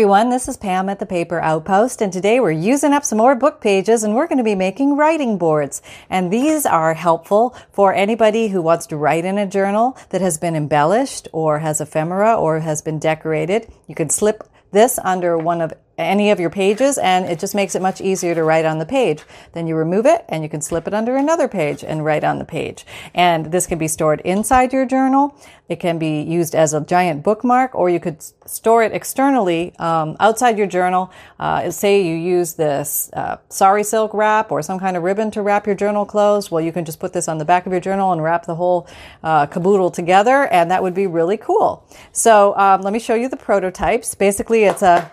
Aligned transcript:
everyone, 0.00 0.30
this 0.30 0.48
is 0.48 0.56
Pam 0.56 0.88
at 0.88 0.98
the 0.98 1.04
Paper 1.04 1.40
Outpost, 1.40 2.00
and 2.00 2.10
today 2.10 2.40
we're 2.40 2.52
using 2.52 2.94
up 2.94 3.04
some 3.04 3.18
more 3.18 3.34
book 3.34 3.60
pages 3.60 4.02
and 4.02 4.14
we're 4.14 4.26
going 4.26 4.38
to 4.38 4.42
be 4.42 4.54
making 4.54 4.96
writing 4.96 5.36
boards. 5.36 5.82
And 6.08 6.32
these 6.32 6.64
are 6.64 6.94
helpful 6.94 7.54
for 7.70 7.92
anybody 7.92 8.48
who 8.48 8.62
wants 8.62 8.86
to 8.86 8.96
write 8.96 9.26
in 9.26 9.36
a 9.36 9.46
journal 9.46 9.98
that 10.08 10.22
has 10.22 10.38
been 10.38 10.56
embellished 10.56 11.28
or 11.32 11.58
has 11.58 11.82
ephemera 11.82 12.34
or 12.34 12.60
has 12.60 12.80
been 12.80 12.98
decorated. 12.98 13.70
You 13.88 13.94
can 13.94 14.08
slip 14.08 14.42
this 14.72 14.98
under 15.04 15.36
one 15.36 15.60
of 15.60 15.74
any 16.00 16.30
of 16.30 16.40
your 16.40 16.50
pages 16.50 16.98
and 16.98 17.26
it 17.26 17.38
just 17.38 17.54
makes 17.54 17.74
it 17.74 17.82
much 17.82 18.00
easier 18.00 18.34
to 18.34 18.42
write 18.42 18.64
on 18.64 18.78
the 18.78 18.86
page. 18.86 19.22
Then 19.52 19.66
you 19.66 19.76
remove 19.76 20.06
it 20.06 20.24
and 20.28 20.42
you 20.42 20.48
can 20.48 20.60
slip 20.60 20.86
it 20.86 20.94
under 20.94 21.16
another 21.16 21.48
page 21.48 21.84
and 21.84 22.04
write 22.04 22.24
on 22.24 22.38
the 22.38 22.44
page. 22.44 22.84
And 23.14 23.46
this 23.52 23.66
can 23.66 23.78
be 23.78 23.88
stored 23.88 24.20
inside 24.22 24.72
your 24.72 24.86
journal. 24.86 25.36
It 25.68 25.78
can 25.78 25.98
be 25.98 26.22
used 26.22 26.54
as 26.54 26.74
a 26.74 26.80
giant 26.80 27.22
bookmark 27.22 27.74
or 27.74 27.88
you 27.88 28.00
could 28.00 28.24
store 28.44 28.82
it 28.82 28.92
externally 28.92 29.72
um, 29.78 30.16
outside 30.18 30.58
your 30.58 30.66
journal. 30.66 31.12
Uh, 31.38 31.70
say 31.70 32.04
you 32.04 32.16
use 32.16 32.54
this 32.54 33.10
uh, 33.12 33.36
sari 33.48 33.84
silk 33.84 34.12
wrap 34.12 34.50
or 34.50 34.62
some 34.62 34.80
kind 34.80 34.96
of 34.96 35.04
ribbon 35.04 35.30
to 35.30 35.42
wrap 35.42 35.66
your 35.66 35.76
journal 35.76 36.04
closed. 36.04 36.50
Well, 36.50 36.60
you 36.60 36.72
can 36.72 36.84
just 36.84 36.98
put 36.98 37.12
this 37.12 37.28
on 37.28 37.38
the 37.38 37.44
back 37.44 37.66
of 37.66 37.72
your 37.72 37.80
journal 37.80 38.12
and 38.12 38.22
wrap 38.22 38.46
the 38.46 38.56
whole 38.56 38.88
uh, 39.22 39.46
caboodle 39.46 39.92
together 39.92 40.46
and 40.48 40.70
that 40.70 40.82
would 40.82 40.94
be 40.94 41.06
really 41.06 41.36
cool. 41.36 41.86
So 42.10 42.56
um, 42.56 42.82
let 42.82 42.92
me 42.92 42.98
show 42.98 43.14
you 43.14 43.28
the 43.28 43.36
prototypes. 43.36 44.14
Basically, 44.16 44.64
it's 44.64 44.82
a 44.82 45.10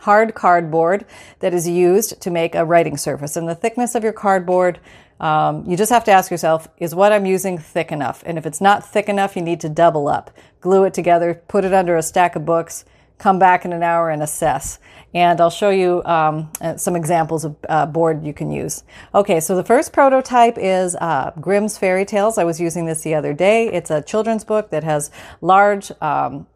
hard 0.00 0.34
cardboard 0.34 1.04
that 1.40 1.54
is 1.54 1.68
used 1.68 2.20
to 2.20 2.30
make 2.30 2.54
a 2.54 2.64
writing 2.64 2.96
surface. 2.96 3.36
And 3.36 3.48
the 3.48 3.54
thickness 3.54 3.94
of 3.94 4.02
your 4.02 4.12
cardboard, 4.12 4.80
um, 5.20 5.64
you 5.68 5.76
just 5.76 5.90
have 5.90 6.04
to 6.04 6.12
ask 6.12 6.30
yourself, 6.30 6.68
is 6.78 6.94
what 6.94 7.12
I'm 7.12 7.26
using 7.26 7.58
thick 7.58 7.92
enough? 7.92 8.22
And 8.26 8.38
if 8.38 8.46
it's 8.46 8.60
not 8.60 8.88
thick 8.88 9.08
enough, 9.08 9.36
you 9.36 9.42
need 9.42 9.60
to 9.60 9.68
double 9.68 10.08
up. 10.08 10.30
Glue 10.60 10.84
it 10.84 10.94
together, 10.94 11.42
put 11.48 11.64
it 11.64 11.72
under 11.72 11.96
a 11.96 12.02
stack 12.02 12.36
of 12.36 12.44
books, 12.44 12.84
come 13.18 13.38
back 13.38 13.64
in 13.64 13.72
an 13.72 13.82
hour 13.82 14.10
and 14.10 14.22
assess. 14.22 14.78
And 15.14 15.40
I'll 15.40 15.50
show 15.50 15.70
you 15.70 16.02
um, 16.04 16.50
uh, 16.60 16.76
some 16.76 16.94
examples 16.94 17.44
of 17.44 17.56
uh, 17.68 17.86
board 17.86 18.24
you 18.24 18.32
can 18.32 18.50
use. 18.50 18.84
Okay, 19.14 19.40
so 19.40 19.56
the 19.56 19.64
first 19.64 19.92
prototype 19.92 20.56
is 20.58 20.94
uh, 20.96 21.32
Grimm's 21.40 21.78
Fairy 21.78 22.04
Tales. 22.04 22.38
I 22.38 22.44
was 22.44 22.60
using 22.60 22.86
this 22.86 23.02
the 23.02 23.14
other 23.14 23.32
day. 23.32 23.68
It's 23.72 23.90
a 23.90 24.02
children's 24.02 24.44
book 24.44 24.70
that 24.70 24.84
has 24.84 25.10
large 25.40 25.90
um, 26.02 26.46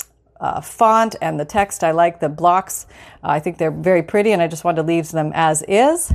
uh, 0.43 0.61
font 0.61 1.17
and 1.23 1.41
the 1.41 1.45
text. 1.47 1.83
I 1.83 1.93
like 1.93 2.21
the 2.21 2.29
blocks. 2.29 2.87
Uh, 3.25 3.29
I 3.29 3.41
think 3.41 3.57
they're 3.57 3.71
very 3.71 4.03
pretty 4.03 4.33
and 4.33 4.43
I 4.43 4.49
just 4.49 4.65
wanted 4.65 4.83
to 4.83 4.87
leave 4.89 5.09
them 5.11 5.31
as 5.35 5.63
is. 5.69 6.13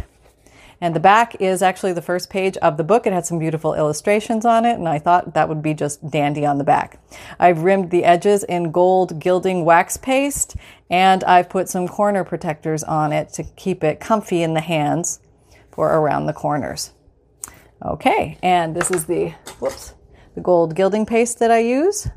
And 0.79 0.95
the 0.95 0.99
back 0.99 1.41
is 1.41 1.63
actually 1.63 1.93
the 1.93 2.03
first 2.03 2.29
page 2.29 2.55
of 2.57 2.77
the 2.77 2.83
book. 2.83 3.07
It 3.07 3.13
had 3.13 3.25
some 3.25 3.39
beautiful 3.39 3.73
illustrations 3.73 4.45
on 4.45 4.63
it, 4.63 4.77
and 4.77 4.87
I 4.87 4.99
thought 4.99 5.33
that 5.33 5.49
would 5.49 5.63
be 5.63 5.73
just 5.73 6.07
dandy 6.11 6.45
on 6.45 6.59
the 6.59 6.63
back. 6.63 6.99
I've 7.39 7.63
rimmed 7.63 7.89
the 7.89 8.03
edges 8.03 8.43
in 8.43 8.71
gold 8.71 9.19
gilding 9.19 9.65
wax 9.65 9.97
paste, 9.97 10.55
and 10.89 11.23
I've 11.23 11.49
put 11.49 11.67
some 11.67 11.87
corner 11.87 12.23
protectors 12.23 12.83
on 12.83 13.11
it 13.11 13.29
to 13.33 13.43
keep 13.43 13.83
it 13.83 13.99
comfy 13.99 14.43
in 14.43 14.53
the 14.53 14.61
hands 14.61 15.19
for 15.71 15.91
around 15.91 16.27
the 16.27 16.33
corners. 16.33 16.91
Okay, 17.83 18.37
and 18.43 18.75
this 18.75 18.91
is 18.91 19.05
the, 19.05 19.29
whoops, 19.59 19.95
the 20.35 20.41
gold 20.41 20.75
gilding 20.75 21.07
paste 21.07 21.39
that 21.39 21.49
I 21.49 21.59
use. 21.59 22.07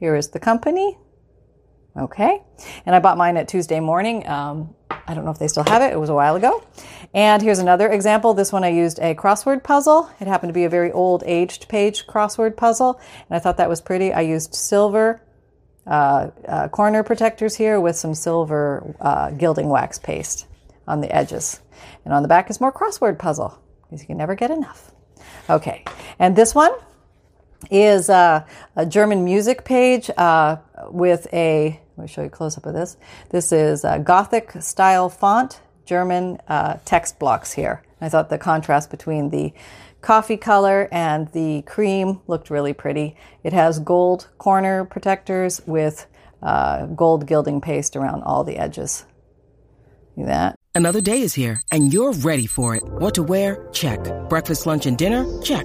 Here 0.00 0.16
is 0.16 0.28
the 0.28 0.40
company. 0.40 0.98
Okay. 1.96 2.42
And 2.84 2.94
I 2.94 2.98
bought 2.98 3.16
mine 3.16 3.36
at 3.36 3.48
Tuesday 3.48 3.80
morning. 3.80 4.26
Um, 4.28 4.74
I 5.06 5.14
don't 5.14 5.24
know 5.24 5.30
if 5.30 5.38
they 5.38 5.48
still 5.48 5.64
have 5.64 5.82
it. 5.82 5.92
It 5.92 6.00
was 6.00 6.08
a 6.08 6.14
while 6.14 6.34
ago. 6.34 6.64
And 7.12 7.40
here's 7.40 7.58
another 7.58 7.88
example. 7.88 8.34
This 8.34 8.52
one 8.52 8.64
I 8.64 8.68
used 8.68 8.98
a 8.98 9.14
crossword 9.14 9.62
puzzle. 9.62 10.10
It 10.20 10.26
happened 10.26 10.50
to 10.50 10.54
be 10.54 10.64
a 10.64 10.68
very 10.68 10.90
old 10.90 11.22
aged 11.26 11.68
page 11.68 12.06
crossword 12.06 12.56
puzzle. 12.56 13.00
And 13.28 13.36
I 13.36 13.38
thought 13.38 13.58
that 13.58 13.68
was 13.68 13.80
pretty. 13.80 14.12
I 14.12 14.22
used 14.22 14.54
silver 14.54 15.22
uh, 15.86 16.30
uh, 16.48 16.68
corner 16.68 17.02
protectors 17.02 17.54
here 17.54 17.78
with 17.78 17.96
some 17.96 18.14
silver 18.14 18.96
uh, 19.00 19.30
gilding 19.30 19.68
wax 19.68 19.98
paste 19.98 20.46
on 20.88 21.00
the 21.00 21.14
edges. 21.14 21.60
And 22.04 22.12
on 22.12 22.22
the 22.22 22.28
back 22.28 22.50
is 22.50 22.60
more 22.60 22.72
crossword 22.72 23.18
puzzle 23.18 23.60
because 23.82 24.00
you 24.00 24.06
can 24.06 24.16
never 24.16 24.34
get 24.34 24.50
enough. 24.50 24.90
Okay. 25.48 25.84
And 26.18 26.34
this 26.34 26.54
one, 26.54 26.72
is 27.70 28.10
uh, 28.10 28.44
a 28.76 28.86
German 28.86 29.24
music 29.24 29.64
page 29.64 30.10
uh, 30.16 30.56
with 30.88 31.26
a, 31.32 31.80
let 31.96 32.02
me 32.02 32.08
show 32.08 32.22
you 32.22 32.28
a 32.28 32.30
close 32.30 32.56
up 32.56 32.66
of 32.66 32.74
this. 32.74 32.96
This 33.30 33.52
is 33.52 33.84
a 33.84 33.98
Gothic 33.98 34.52
style 34.60 35.08
font, 35.08 35.60
German 35.84 36.38
uh, 36.48 36.78
text 36.84 37.18
blocks 37.18 37.52
here. 37.52 37.82
I 38.00 38.08
thought 38.08 38.28
the 38.30 38.38
contrast 38.38 38.90
between 38.90 39.30
the 39.30 39.52
coffee 40.00 40.36
color 40.36 40.88
and 40.92 41.28
the 41.28 41.62
cream 41.62 42.20
looked 42.26 42.50
really 42.50 42.74
pretty. 42.74 43.16
It 43.42 43.52
has 43.52 43.78
gold 43.78 44.28
corner 44.38 44.84
protectors 44.84 45.62
with 45.66 46.06
uh, 46.42 46.86
gold 46.86 47.26
gilding 47.26 47.60
paste 47.60 47.96
around 47.96 48.22
all 48.22 48.44
the 48.44 48.58
edges. 48.58 49.06
See 50.14 50.24
that? 50.24 50.58
Another 50.74 51.00
day 51.00 51.20
is 51.20 51.34
here 51.34 51.60
and 51.72 51.92
you're 51.92 52.12
ready 52.12 52.46
for 52.46 52.74
it. 52.74 52.82
What 52.84 53.14
to 53.14 53.22
wear? 53.22 53.66
Check. 53.72 54.00
Breakfast, 54.28 54.66
lunch, 54.66 54.86
and 54.86 54.98
dinner? 54.98 55.24
Check. 55.42 55.64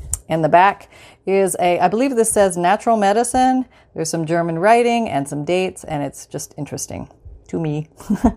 In 0.31 0.41
the 0.41 0.49
back 0.49 0.89
is 1.25 1.57
a, 1.59 1.77
I 1.79 1.89
believe 1.89 2.15
this 2.15 2.31
says 2.31 2.55
natural 2.55 2.95
medicine. 2.95 3.65
There's 3.93 4.09
some 4.09 4.25
German 4.25 4.57
writing 4.57 5.09
and 5.09 5.27
some 5.27 5.43
dates, 5.43 5.83
and 5.83 6.01
it's 6.01 6.25
just 6.25 6.53
interesting 6.57 7.09
to 7.49 7.59
me. 7.59 7.89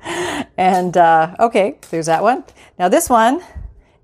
and 0.56 0.96
uh, 0.96 1.36
okay, 1.38 1.78
there's 1.90 2.06
that 2.06 2.24
one. 2.24 2.42
Now, 2.80 2.88
this 2.88 3.08
one 3.08 3.40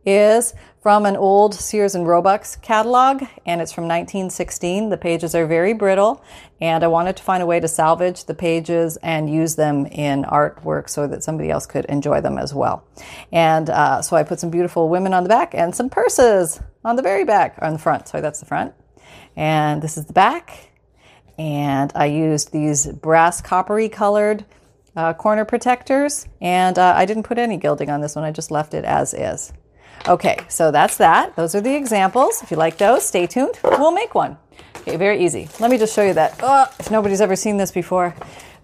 is 0.07 0.55
from 0.81 1.05
an 1.05 1.15
old 1.15 1.55
Sears 1.55 1.95
and 1.95 2.07
Roebuck's 2.07 2.57
catalog, 2.57 3.23
and 3.45 3.61
it's 3.61 3.71
from 3.71 3.85
1916. 3.85 4.89
The 4.89 4.97
pages 4.97 5.35
are 5.35 5.47
very 5.47 5.75
brittle, 5.75 6.25
and 6.59 6.83
I 6.83 6.87
wanted 6.87 7.19
to 7.19 7.23
find 7.23 7.43
a 7.43 7.47
way 7.47 7.61
to 7.61 7.69
salvage 7.69 8.25
the 8.25 8.35
pages 8.35 8.97
and 9.03 9.29
use 9.29 9.57
them 9.57 9.85
in 9.87 10.25
artwork 10.25 10.89
so 10.89 11.07
that 11.07 11.23
somebody 11.23 11.51
else 11.51 11.67
could 11.67 11.85
enjoy 11.87 12.23
them 12.23 12.39
as 12.39 12.55
well. 12.55 12.83
And 13.31 13.69
uh, 13.69 14.01
so 14.01 14.17
I 14.17 14.23
put 14.23 14.41
some 14.41 14.49
beautiful 14.49 14.89
women 14.89 15.13
on 15.13 15.23
the 15.23 15.29
back 15.29 15.55
and 15.55 15.75
some 15.75 15.91
purses 15.91 16.61
on 16.83 16.97
the 16.97 17.03
very 17.03 17.25
back, 17.25 17.59
on 17.61 17.75
the 17.75 17.79
front. 17.79 18.09
Sorry, 18.09 18.23
that's 18.23 18.41
the 18.41 18.47
front. 18.47 18.73
And 19.37 19.83
this 19.83 19.99
is 19.99 20.07
the 20.07 20.15
back. 20.15 20.71
And 21.39 21.93
I 21.95 22.07
used 22.07 22.53
these 22.53 22.87
brass 22.87 23.43
coppery 23.43 23.91
colored 23.91 24.47
uh, 24.97 25.13
corner 25.13 25.45
protectors, 25.45 26.27
and 26.41 26.79
uh, 26.79 26.95
I 26.97 27.05
didn't 27.05 27.23
put 27.25 27.39
any 27.39 27.59
gilding 27.59 27.91
on 27.91 28.01
this 28.01 28.17
one. 28.17 28.25
I 28.25 28.33
just 28.33 28.51
left 28.51 28.73
it 28.73 28.85
as 28.85 29.13
is. 29.13 29.53
Okay, 30.09 30.39
so 30.49 30.71
that's 30.71 30.97
that. 30.97 31.37
Those 31.37 31.55
are 31.55 31.61
the 31.61 31.75
examples. 31.75 32.43
If 32.43 32.51
you 32.51 32.57
like 32.57 32.79
those, 32.79 33.07
stay 33.07 33.27
tuned. 33.27 33.59
We'll 33.63 33.93
make 33.93 34.15
one. 34.15 34.39
Okay, 34.79 34.97
very 34.97 35.23
easy. 35.23 35.49
Let 35.61 35.71
me 35.71 35.77
just 35.77 35.95
show 35.95 36.03
you 36.03 36.15
that. 36.15 36.41
Oh, 36.43 36.67
if 36.79 36.91
nobody's 36.91 37.21
ever 37.21 37.37
seen 37.37 37.59
this 37.59 37.71
before, 37.71 38.15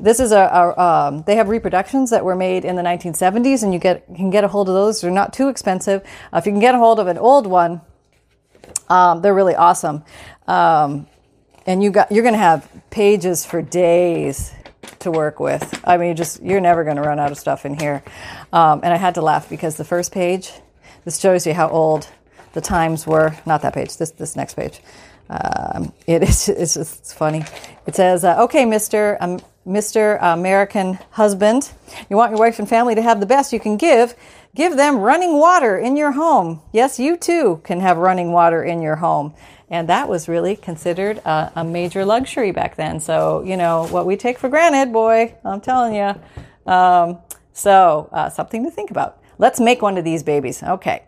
this 0.00 0.19
is 0.19 0.32
a, 0.32 0.41
a 0.41 0.80
um, 0.80 1.22
they 1.26 1.36
have 1.36 1.48
reproductions 1.48 2.10
that 2.10 2.24
were 2.24 2.36
made 2.36 2.64
in 2.64 2.76
the 2.76 2.82
1970s, 2.82 3.62
and 3.62 3.72
you 3.72 3.78
get 3.78 4.06
can 4.14 4.30
get 4.30 4.44
a 4.44 4.48
hold 4.48 4.69
of 4.69 4.74
those. 4.74 5.00
They're 5.02 5.10
not 5.10 5.32
too 5.32 5.48
expensive. 5.48 6.02
Uh, 6.32 6.38
if 6.38 6.47
you 6.47 6.52
can 6.52 6.60
get 6.60 6.74
a 6.74 6.78
hold 6.78 6.98
of 6.98 7.06
an 7.06 7.19
old 7.19 7.47
one, 7.47 7.82
um, 8.88 9.20
they're 9.20 9.34
really 9.34 9.54
awesome. 9.54 10.04
Um, 10.47 11.06
and 11.66 11.82
you 11.82 11.91
got 11.91 12.10
you're 12.10 12.22
going 12.22 12.34
to 12.34 12.38
have 12.38 12.68
pages 12.91 13.44
for 13.44 13.60
days 13.60 14.53
to 15.00 15.10
work 15.10 15.38
with. 15.38 15.80
I 15.84 15.98
mean, 15.98 16.16
just 16.16 16.42
you're 16.42 16.60
never 16.60 16.82
going 16.84 16.97
to 16.97 17.03
run 17.03 17.18
out 17.18 17.30
of 17.30 17.38
stuff 17.38 17.66
in 17.66 17.78
here. 17.78 18.03
Um, 18.53 18.80
and 18.82 18.92
I 18.92 18.97
had 18.97 19.16
to 19.16 19.22
laugh 19.22 19.48
because 19.48 19.76
the 19.76 19.84
first 19.84 20.12
page 20.12 20.53
this 21.06 21.20
shows 21.20 21.46
you 21.46 21.54
how 21.54 21.68
old 21.68 22.08
the 22.53 22.60
times 22.60 23.06
were. 23.06 23.34
Not 23.47 23.62
that 23.62 23.72
page. 23.72 23.97
This 23.97 24.10
this 24.10 24.34
next 24.36 24.54
page. 24.54 24.80
Um, 25.30 25.92
it 26.06 26.22
is 26.22 26.48
it's 26.62 26.74
just 26.74 27.00
it's 27.00 27.12
funny. 27.12 27.44
It 27.86 27.94
says, 27.94 28.24
uh, 28.24 28.42
"Okay, 28.42 28.64
Mister 28.64 29.16
um, 29.20 29.38
Mister 29.64 30.16
American 30.16 30.98
husband, 31.12 31.70
you 32.10 32.16
want 32.16 32.32
your 32.32 32.41
wife 32.41 32.58
and 32.58 32.68
family 32.68 32.97
to 32.97 33.03
have 33.03 33.20
the 33.20 33.26
best 33.26 33.53
you 33.53 33.60
can 33.60 33.76
give. 33.76 34.14
Give 34.54 34.76
them 34.76 34.98
running 34.98 35.38
water 35.38 35.78
in 35.78 35.97
your 35.97 36.12
home. 36.12 36.60
Yes, 36.72 36.98
you 36.98 37.16
too 37.16 37.60
can 37.62 37.80
have 37.80 37.97
running 37.98 38.32
water 38.32 38.62
in 38.64 38.82
your 38.82 38.97
home." 38.97 39.32
And 39.68 39.88
that 39.88 40.09
was 40.09 40.28
really 40.28 40.56
considered 40.56 41.18
a, 41.18 41.52
a 41.56 41.64
major 41.64 42.04
luxury 42.04 42.52
back 42.52 42.76
then. 42.76 43.00
So, 43.00 43.42
you 43.42 43.56
know, 43.56 43.88
what 43.88 44.06
we 44.06 44.16
take 44.16 44.38
for 44.38 44.48
granted, 44.48 44.92
boy, 44.92 45.34
I'm 45.44 45.60
telling 45.60 45.97
you. 45.97 46.14
Um, 46.72 47.18
so, 47.52 48.09
uh, 48.12 48.30
something 48.30 48.62
to 48.64 48.70
think 48.70 48.92
about. 48.92 49.18
Let's 49.38 49.60
make 49.60 49.83
one 49.83 49.98
of 49.98 50.04
these 50.04 50.22
babies. 50.22 50.62
Okay. 50.62 51.03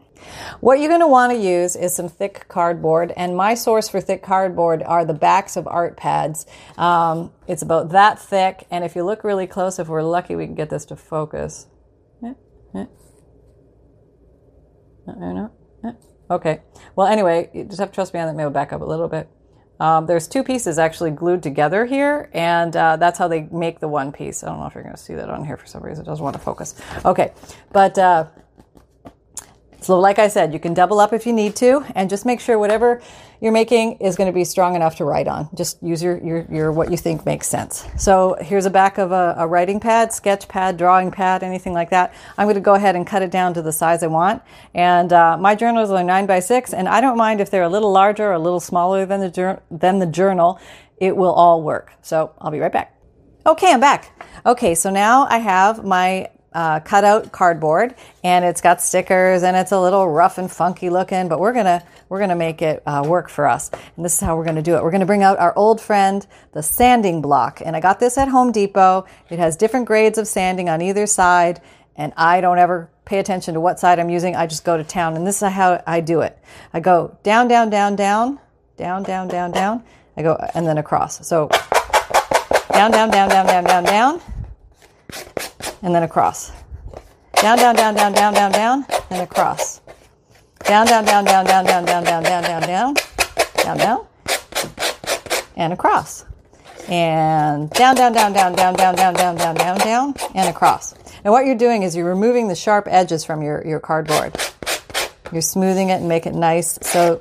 What 0.61 0.81
you're 0.81 0.89
going 0.89 1.01
to 1.01 1.07
want 1.07 1.33
to 1.33 1.39
use 1.39 1.77
is 1.77 1.95
some 1.95 2.09
thick 2.09 2.47
cardboard, 2.49 3.13
and 3.17 3.37
my 3.37 3.55
source 3.55 3.89
for 3.89 4.01
thick 4.01 4.23
cardboard 4.23 4.83
are 4.83 5.05
the 5.05 5.15
backs 5.15 5.57
of 5.57 5.67
art 5.67 5.97
pads. 5.97 6.45
Um, 6.77 7.33
it's 7.47 7.63
about 7.63 7.91
that 7.91 8.19
thick, 8.19 8.67
and 8.71 8.85
if 8.85 8.97
you 8.97 9.05
look 9.05 9.25
really 9.25 9.47
close, 9.47 9.79
if 9.79 9.89
we're 9.89 10.03
lucky, 10.03 10.35
we 10.37 10.47
can 10.47 10.55
get 10.55 10.71
this 10.71 10.85
to 10.87 10.97
focus. 10.97 11.69
Eh, 12.25 12.35
eh. 12.75 12.87
Eh. 15.85 15.93
Okay. 16.31 16.61
Well, 16.97 17.07
anyway, 17.07 17.51
you 17.55 17.65
just 17.65 17.79
have 17.79 17.91
to 17.91 17.95
trust 17.95 18.13
me 18.13 18.21
on 18.21 18.27
that. 18.27 18.35
Maybe 18.35 18.51
back 18.51 18.73
up 18.73 18.83
a 18.83 18.85
little 18.85 19.09
bit. 19.09 19.29
Um, 19.81 20.07
there's 20.07 20.27
two 20.27 20.43
pieces 20.43 20.79
actually 20.79 21.11
glued 21.11 21.43
together 21.43 21.85
here, 21.85 22.31
and 22.33 22.75
uh, 22.77 22.97
that's 22.97 23.19
how 23.19 23.29
they 23.29 23.43
make 23.53 23.81
the 23.81 23.89
one 23.89 24.13
piece. 24.13 24.43
I 24.43 24.49
don't 24.49 24.61
know 24.61 24.67
if 24.67 24.75
you're 24.75 24.83
going 24.83 24.97
to 24.97 25.01
see 25.01 25.15
that 25.15 25.31
on 25.31 25.45
here 25.45 25.57
for 25.57 25.67
some 25.67 25.83
reason. 25.83 26.05
It 26.05 26.07
doesn't 26.07 26.23
want 26.23 26.35
to 26.35 26.43
focus. 26.43 26.75
Okay, 27.05 27.33
but 27.73 27.97
uh, 27.99 28.27
so 29.81 29.99
like 29.99 30.19
I 30.19 30.29
said, 30.29 30.53
you 30.53 30.59
can 30.59 30.75
double 30.75 30.99
up 31.01 31.13
if 31.13 31.27
you 31.27 31.33
need 31.33 31.55
to, 31.57 31.85
and 31.95 32.11
just 32.11 32.27
make 32.27 32.41
sure 32.41 32.59
whatever 32.59 33.01
you're 33.41 33.53
making 33.53 33.99
is 33.99 34.17
going 34.17 34.27
to 34.27 34.33
be 34.33 34.45
strong 34.45 34.75
enough 34.75 34.97
to 34.97 35.05
write 35.05 35.29
on. 35.29 35.49
Just 35.55 35.81
use 35.83 36.03
your, 36.03 36.19
your, 36.19 36.47
your 36.51 36.73
what 36.73 36.91
you 36.91 36.97
think 36.97 37.25
makes 37.25 37.47
sense. 37.47 37.87
So 37.97 38.37
here's 38.41 38.67
a 38.67 38.71
back 38.71 38.99
of 38.99 39.13
a, 39.13 39.37
a 39.39 39.47
writing 39.47 39.79
pad, 39.79 40.13
sketch 40.13 40.49
pad, 40.49 40.77
drawing 40.77 41.11
pad, 41.13 41.45
anything 41.45 41.73
like 41.73 41.91
that. 41.91 42.13
I'm 42.37 42.47
going 42.47 42.57
to 42.57 42.61
go 42.61 42.75
ahead 42.75 42.97
and 42.97 43.07
cut 43.07 43.23
it 43.23 43.31
down 43.31 43.55
to 43.55 43.63
the 43.63 43.73
size 43.73 44.03
I 44.03 44.09
want. 44.09 44.43
And 44.75 45.13
uh, 45.13 45.37
my 45.39 45.55
journals 45.55 45.91
are 45.91 46.03
nine 46.03 46.27
by 46.27 46.41
six, 46.41 46.75
and 46.75 46.89
I 46.89 47.01
don't 47.01 47.17
mind 47.17 47.41
if 47.41 47.51
they're 47.51 47.63
a 47.63 47.69
little 47.69 47.93
larger 47.93 48.29
or 48.29 48.33
a 48.33 48.39
little 48.39 48.61
smaller 48.61 49.07
than 49.07 49.21
the 49.21 49.63
than 49.71 50.01
the 50.01 50.07
journal. 50.07 50.59
It 50.97 51.17
will 51.17 51.33
all 51.33 51.63
work. 51.63 51.93
So 52.03 52.33
I'll 52.39 52.51
be 52.51 52.59
right 52.59 52.73
back. 52.73 52.97
Okay, 53.47 53.73
I'm 53.73 53.81
back. 53.81 54.21
Okay, 54.45 54.75
so 54.75 54.91
now 54.91 55.27
I 55.31 55.39
have 55.39 55.85
my 55.85 56.29
uh, 56.53 56.81
cutout 56.81 57.31
cardboard 57.31 57.95
and 58.25 58.45
it's 58.45 58.61
got 58.61 58.81
stickers 58.81 59.43
and 59.43 59.57
it's 59.57 59.73
a 59.73 59.81
little 59.81 60.09
rough 60.09 60.39
and 60.39 60.51
funky 60.51 60.89
looking 60.89 61.29
but 61.29 61.39
we're 61.39 61.53
gonna 61.53 61.83
we're 62.09 62.19
gonna 62.19 62.35
make 62.35 62.63
it 62.63 62.83
uh, 62.87 63.05
work 63.07 63.29
for 63.29 63.47
us 63.47 63.71
and 63.97 64.05
this 64.05 64.15
is 64.15 64.21
how 64.21 64.35
we're 64.37 64.45
gonna 64.45 64.63
do 64.63 64.75
it 64.75 64.83
we're 64.83 64.91
gonna 64.91 65.07
bring 65.07 65.23
out 65.23 65.39
our 65.39 65.55
old 65.57 65.81
friend 65.81 66.27
the 66.53 66.63
sanding 66.63 67.21
block 67.21 67.61
and 67.65 67.77
i 67.77 67.81
got 67.81 68.01
this 68.01 68.17
at 68.17 68.29
home 68.29 68.51
depot 68.51 69.05
it 69.29 69.39
has 69.39 69.57
different 69.57 69.87
grades 69.87 70.17
of 70.17 70.27
sanding 70.27 70.71
on 70.71 70.81
either 70.81 71.07
side 71.07 71.61
and 71.97 72.15
i 72.17 72.41
don't 72.41 72.59
ever 72.59 72.89
pay 73.05 73.19
attention 73.19 73.53
to 73.53 73.61
what 73.61 73.79
side 73.79 73.99
i'm 73.99 74.11
using 74.11 74.35
i 74.35 74.47
just 74.47 74.65
go 74.65 74.77
to 74.77 74.85
town 74.85 75.17
and 75.17 75.27
this 75.27 75.43
is 75.43 75.49
how 75.51 75.83
i 75.87 76.01
do 76.01 76.23
it 76.23 76.39
i 76.73 76.81
go 76.81 77.15
down 77.23 77.47
down 77.47 77.69
down 77.69 77.95
down 77.95 78.39
down 78.79 79.03
down 79.03 79.29
down 79.29 79.51
down 79.51 79.85
i 80.17 80.23
go 80.23 80.35
and 80.55 80.67
then 80.67 80.79
across 80.79 81.27
so 81.27 81.47
down 82.73 82.91
down 82.91 83.11
down 83.11 83.29
down 83.29 83.47
down 83.47 83.65
down 83.65 83.85
down 83.85 84.38
and 85.83 85.95
then 85.95 86.03
across. 86.03 86.53
Down, 87.41 87.57
down, 87.57 87.77
down, 87.77 87.95
down, 87.95 88.13
down, 88.13 88.35
down, 88.35 88.53
down, 88.53 88.87
and 89.11 89.23
across. 89.23 89.81
Down, 90.65 90.87
down, 90.87 91.05
down, 91.05 91.25
down, 91.25 91.45
down, 91.45 91.65
down, 91.65 91.85
down, 91.85 92.05
down, 92.05 92.23
down, 92.23 92.43
down, 92.43 92.63
down, 92.63 92.95
down, 93.57 93.77
down, 93.79 94.07
and 95.57 95.73
across. 95.73 96.25
And 96.89 97.71
down, 97.71 97.95
down, 97.95 98.13
down, 98.13 98.33
down, 98.33 98.55
down, 98.55 98.75
down, 98.75 98.95
down, 98.95 99.15
down, 99.15 99.37
down, 99.37 99.55
down, 99.55 99.79
down, 99.79 100.15
and 100.35 100.49
across. 100.49 100.95
And 101.23 101.33
what 101.33 101.47
you're 101.47 101.55
doing 101.55 101.83
is 101.83 101.95
you're 101.95 102.09
removing 102.09 102.49
the 102.49 102.55
sharp 102.55 102.87
edges 102.89 103.25
from 103.25 103.43
your, 103.43 103.67
your 103.67 103.81
cardboard. 103.81 104.37
You're 105.33 105.43
smoothing 105.43 105.91
it 105.91 106.01
and 106.01 106.09
make 106.09 106.27
it 106.27 106.35
nice 106.35 106.79
so 106.83 107.21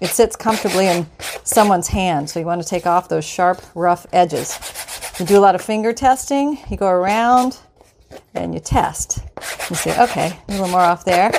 it 0.00 0.08
sits 0.08 0.36
comfortably 0.36 0.86
in 0.86 1.06
someone's 1.44 1.88
hand. 1.88 2.30
So 2.30 2.40
you 2.40 2.46
want 2.46 2.62
to 2.62 2.68
take 2.68 2.86
off 2.86 3.08
those 3.08 3.24
sharp, 3.24 3.60
rough 3.74 4.06
edges. 4.12 4.56
You 5.18 5.26
do 5.26 5.38
a 5.38 5.40
lot 5.40 5.54
of 5.54 5.60
finger 5.60 5.92
testing. 5.92 6.58
You 6.70 6.76
go 6.76 6.88
around 6.88 7.58
and 8.34 8.54
you 8.54 8.60
test. 8.60 9.20
You 9.68 9.76
say, 9.76 10.02
okay, 10.02 10.38
a 10.48 10.52
little 10.52 10.68
more 10.68 10.80
off 10.80 11.04
there. 11.04 11.30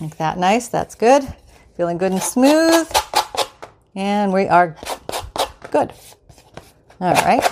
Make 0.00 0.16
that 0.18 0.38
nice. 0.38 0.68
That's 0.68 0.94
good. 0.94 1.26
Feeling 1.76 1.98
good 1.98 2.12
and 2.12 2.22
smooth. 2.22 2.90
And 3.94 4.32
we 4.32 4.46
are 4.46 4.76
good. 5.70 5.92
All 7.00 7.12
right. 7.12 7.44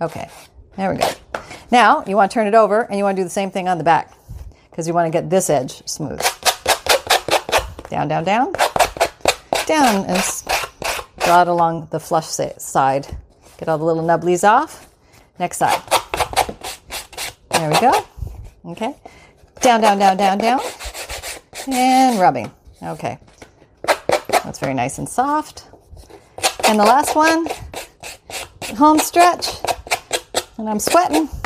Okay, 0.00 0.28
there 0.76 0.92
we 0.92 0.98
go. 0.98 1.08
Now 1.70 2.04
you 2.06 2.14
want 2.16 2.30
to 2.30 2.34
turn 2.34 2.46
it 2.46 2.54
over 2.54 2.82
and 2.82 2.98
you 2.98 3.04
want 3.04 3.16
to 3.16 3.20
do 3.20 3.24
the 3.24 3.30
same 3.30 3.50
thing 3.50 3.68
on 3.68 3.78
the 3.78 3.84
back 3.84 4.12
because 4.70 4.86
you 4.86 4.92
want 4.92 5.06
to 5.06 5.10
get 5.10 5.30
this 5.30 5.48
edge 5.48 5.82
smooth. 5.88 6.20
Down, 7.88 8.08
down, 8.08 8.24
down, 8.24 8.52
down, 9.64 10.04
and 10.04 10.22
draw 11.26 11.42
it 11.42 11.48
along 11.48 11.88
the 11.90 11.98
flush 11.98 12.26
side. 12.26 13.16
Get 13.58 13.68
all 13.68 13.78
the 13.78 13.84
little 13.84 14.04
nubblies 14.04 14.48
off. 14.48 14.88
Next 15.40 15.56
side. 15.56 15.82
There 17.50 17.68
we 17.68 17.80
go. 17.80 18.06
Okay. 18.66 18.94
Down, 19.60 19.80
down, 19.80 19.98
down, 19.98 20.16
down, 20.16 20.38
down. 20.38 20.60
And 21.66 22.20
rubbing. 22.20 22.52
Okay. 22.80 23.18
That's 24.44 24.60
very 24.60 24.74
nice 24.74 24.98
and 24.98 25.08
soft. 25.08 25.66
And 26.68 26.78
the 26.78 26.84
last 26.84 27.16
one, 27.16 27.48
home 28.76 29.00
stretch. 29.00 29.48
And 30.58 30.68
I'm 30.68 30.78
sweating. 30.78 31.28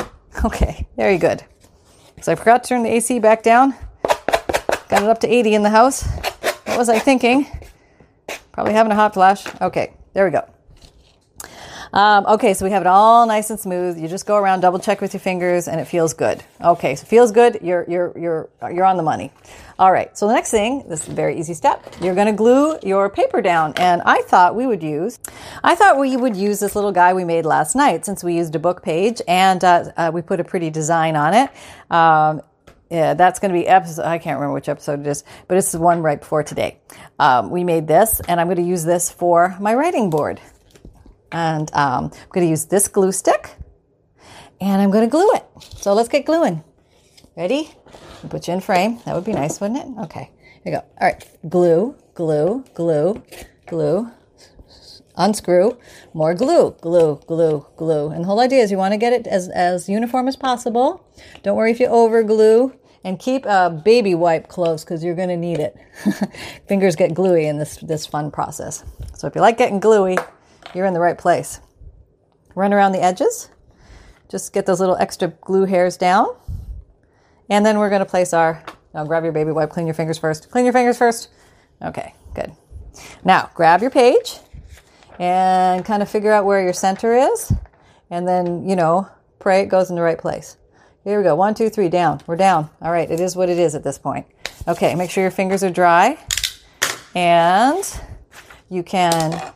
Okay, 0.45 0.87
very 0.95 1.17
good. 1.17 1.43
So 2.21 2.31
I 2.31 2.35
forgot 2.35 2.63
to 2.63 2.69
turn 2.69 2.83
the 2.83 2.89
AC 2.89 3.19
back 3.19 3.43
down. 3.43 3.75
Got 4.87 5.03
it 5.03 5.09
up 5.09 5.19
to 5.19 5.27
80 5.27 5.53
in 5.53 5.61
the 5.61 5.69
house. 5.69 6.07
What 6.65 6.77
was 6.77 6.87
I 6.89 6.97
thinking? 6.97 7.45
Probably 8.51 8.73
having 8.73 8.91
a 8.91 8.95
hot 8.95 9.13
flash. 9.13 9.45
Okay, 9.61 9.93
there 10.13 10.25
we 10.25 10.31
go. 10.31 10.47
Um, 11.93 12.25
okay, 12.25 12.53
so 12.53 12.63
we 12.63 12.71
have 12.71 12.81
it 12.81 12.87
all 12.87 13.25
nice 13.27 13.49
and 13.49 13.59
smooth. 13.59 13.99
You 13.99 14.07
just 14.07 14.25
go 14.25 14.37
around, 14.37 14.61
double 14.61 14.79
check 14.79 15.01
with 15.01 15.13
your 15.13 15.19
fingers, 15.19 15.67
and 15.67 15.79
it 15.81 15.85
feels 15.85 16.13
good. 16.13 16.41
Okay, 16.61 16.95
so 16.95 17.05
feels 17.05 17.31
good. 17.31 17.59
You're 17.61 17.85
you're 17.89 18.17
you're 18.17 18.49
you're 18.73 18.85
on 18.85 18.95
the 18.95 19.03
money. 19.03 19.31
All 19.77 19.91
right. 19.91 20.15
So 20.17 20.27
the 20.27 20.33
next 20.33 20.51
thing, 20.51 20.87
this 20.87 21.03
is 21.03 21.09
a 21.09 21.13
very 21.13 21.39
easy 21.39 21.53
step. 21.53 21.95
You're 22.01 22.13
going 22.15 22.27
to 22.27 22.33
glue 22.33 22.77
your 22.83 23.09
paper 23.09 23.41
down, 23.41 23.73
and 23.77 24.01
I 24.05 24.21
thought 24.21 24.55
we 24.55 24.67
would 24.67 24.83
use, 24.83 25.19
I 25.63 25.75
thought 25.75 25.97
we 25.97 26.15
would 26.15 26.35
use 26.35 26.59
this 26.59 26.75
little 26.75 26.91
guy 26.91 27.13
we 27.13 27.25
made 27.25 27.45
last 27.45 27.75
night 27.75 28.05
since 28.05 28.23
we 28.23 28.35
used 28.35 28.55
a 28.55 28.59
book 28.59 28.83
page 28.83 29.21
and 29.27 29.63
uh, 29.63 29.91
uh, 29.97 30.11
we 30.13 30.21
put 30.21 30.39
a 30.39 30.43
pretty 30.43 30.69
design 30.69 31.15
on 31.15 31.33
it. 31.33 31.49
Um, 31.89 32.41
yeah, 32.91 33.13
that's 33.13 33.39
going 33.39 33.53
to 33.53 33.57
be 33.57 33.65
episode. 33.65 34.03
I 34.03 34.17
can't 34.17 34.35
remember 34.35 34.53
which 34.53 34.67
episode 34.67 34.99
it 34.99 35.07
is, 35.07 35.23
but 35.47 35.57
it's 35.57 35.71
the 35.71 35.79
one 35.79 36.01
right 36.01 36.19
before 36.19 36.43
today. 36.43 36.77
Um, 37.17 37.49
we 37.49 37.63
made 37.63 37.87
this, 37.87 38.19
and 38.27 38.39
I'm 38.41 38.47
going 38.47 38.57
to 38.57 38.63
use 38.63 38.83
this 38.83 39.09
for 39.09 39.55
my 39.61 39.73
writing 39.73 40.09
board. 40.09 40.41
And 41.31 41.73
um, 41.73 42.11
I'm 42.13 42.29
going 42.33 42.45
to 42.45 42.49
use 42.49 42.65
this 42.65 42.89
glue 42.89 43.13
stick, 43.13 43.49
and 44.59 44.81
I'm 44.81 44.91
going 44.91 45.05
to 45.05 45.09
glue 45.09 45.31
it. 45.35 45.45
So 45.77 45.93
let's 45.93 46.09
get 46.09 46.25
gluing. 46.25 46.65
Ready? 47.37 47.73
Put 48.27 48.49
you 48.49 48.55
in 48.55 48.59
frame. 48.59 48.99
That 49.05 49.15
would 49.15 49.23
be 49.23 49.31
nice, 49.31 49.61
wouldn't 49.61 49.79
it? 49.79 50.01
Okay. 50.03 50.29
Here 50.61 50.61
you 50.65 50.71
go. 50.73 50.85
All 50.99 51.07
right. 51.07 51.49
Glue, 51.49 51.95
glue, 52.13 52.65
glue, 52.73 53.23
glue. 53.67 54.11
Unscrew, 55.15 55.77
more 56.13 56.33
glue, 56.33 56.75
glue, 56.81 57.21
glue, 57.25 57.65
glue. 57.77 58.09
And 58.09 58.23
the 58.23 58.27
whole 58.27 58.39
idea 58.39 58.63
is 58.63 58.71
you 58.71 58.77
want 58.77 58.93
to 58.93 58.97
get 58.97 59.13
it 59.13 59.27
as, 59.27 59.49
as 59.49 59.87
uniform 59.87 60.27
as 60.27 60.35
possible. 60.35 61.05
Don't 61.43 61.55
worry 61.55 61.71
if 61.71 61.79
you 61.79 61.87
over 61.87 62.23
glue 62.23 62.73
and 63.03 63.19
keep 63.19 63.45
a 63.45 63.69
baby 63.83 64.15
wipe 64.15 64.47
close 64.47 64.83
because 64.83 65.03
you're 65.03 65.15
going 65.15 65.29
to 65.29 65.37
need 65.37 65.59
it. 65.59 65.75
Fingers 66.67 66.95
get 66.95 67.13
gluey 67.13 67.47
in 67.47 67.57
this, 67.57 67.77
this 67.77 68.05
fun 68.05 68.31
process. 68.31 68.83
So 69.15 69.27
if 69.27 69.35
you 69.35 69.41
like 69.41 69.57
getting 69.57 69.79
gluey, 69.79 70.17
you're 70.73 70.85
in 70.85 70.93
the 70.93 70.99
right 70.99 71.17
place. 71.17 71.59
Run 72.55 72.73
around 72.73 72.91
the 72.91 73.03
edges. 73.03 73.49
Just 74.29 74.53
get 74.53 74.65
those 74.65 74.79
little 74.79 74.95
extra 74.97 75.29
glue 75.29 75.65
hairs 75.65 75.97
down. 75.97 76.27
And 77.49 77.65
then 77.65 77.79
we're 77.79 77.89
going 77.89 77.99
to 77.99 78.05
place 78.05 78.33
our, 78.33 78.63
now 78.93 79.03
grab 79.03 79.23
your 79.23 79.33
baby 79.33 79.51
wipe, 79.51 79.69
clean 79.69 79.87
your 79.87 79.93
fingers 79.93 80.17
first. 80.17 80.49
Clean 80.51 80.63
your 80.63 80.73
fingers 80.73 80.97
first. 80.97 81.29
Okay, 81.81 82.13
good. 82.33 82.51
Now 83.23 83.49
grab 83.55 83.81
your 83.81 83.89
page 83.89 84.37
and 85.19 85.83
kind 85.83 86.01
of 86.01 86.09
figure 86.09 86.31
out 86.31 86.45
where 86.45 86.63
your 86.63 86.73
center 86.73 87.15
is. 87.15 87.51
And 88.09 88.27
then, 88.27 88.67
you 88.67 88.75
know, 88.75 89.07
pray 89.39 89.61
it 89.61 89.67
goes 89.67 89.89
in 89.89 89.95
the 89.95 90.01
right 90.01 90.17
place. 90.17 90.57
Here 91.03 91.17
we 91.17 91.23
go. 91.23 91.35
One, 91.35 91.55
two, 91.55 91.69
three, 91.69 91.89
down. 91.89 92.21
We're 92.27 92.35
down. 92.35 92.69
All 92.81 92.91
right. 92.91 93.09
It 93.09 93.19
is 93.19 93.35
what 93.35 93.49
it 93.49 93.57
is 93.57 93.73
at 93.73 93.83
this 93.83 93.97
point. 93.97 94.27
Okay. 94.67 94.93
Make 94.93 95.09
sure 95.09 95.23
your 95.23 95.31
fingers 95.31 95.63
are 95.63 95.71
dry. 95.71 96.17
And 97.15 97.83
you 98.69 98.83
can 98.83 99.53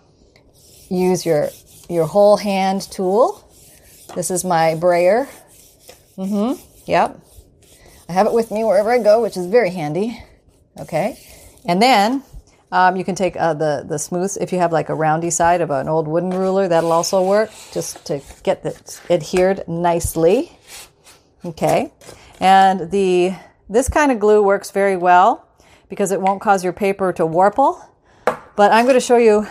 use 0.89 1.25
your, 1.25 1.49
your 1.87 2.07
whole 2.07 2.37
hand 2.37 2.81
tool. 2.81 3.47
This 4.15 4.31
is 4.31 4.43
my 4.43 4.75
brayer. 4.75 5.27
Mm-hmm. 6.17 6.59
Yep. 6.87 7.19
I 8.09 8.13
have 8.13 8.25
it 8.27 8.33
with 8.33 8.49
me 8.51 8.63
wherever 8.63 8.91
I 8.91 8.97
go, 8.97 9.21
which 9.21 9.37
is 9.37 9.45
very 9.45 9.69
handy. 9.69 10.21
Okay. 10.79 11.19
And 11.65 11.81
then 11.81 12.23
um, 12.71 12.95
you 12.95 13.03
can 13.03 13.15
take 13.15 13.35
uh, 13.37 13.53
the 13.53 13.85
the 13.87 13.97
smooth 13.97 14.35
if 14.41 14.51
you 14.51 14.59
have 14.59 14.71
like 14.71 14.89
a 14.89 14.95
roundy 14.95 15.29
side 15.29 15.61
of 15.61 15.69
an 15.71 15.87
old 15.87 16.07
wooden 16.07 16.31
ruler. 16.31 16.67
That'll 16.67 16.91
also 16.91 17.23
work 17.23 17.49
just 17.71 18.05
to 18.07 18.21
get 18.43 18.65
it 18.65 19.01
adhered 19.09 19.67
nicely. 19.67 20.51
Okay. 21.45 21.93
And 22.39 22.91
the 22.91 23.35
this 23.69 23.89
kind 23.89 24.11
of 24.11 24.19
glue 24.19 24.43
works 24.43 24.71
very 24.71 24.97
well 24.97 25.47
because 25.89 26.11
it 26.11 26.21
won't 26.21 26.41
cause 26.41 26.63
your 26.63 26.73
paper 26.73 27.13
to 27.13 27.23
warple. 27.23 27.83
But 28.55 28.71
I'm 28.71 28.85
going 28.85 28.95
to 28.95 29.01
show 29.01 29.17
you, 29.17 29.47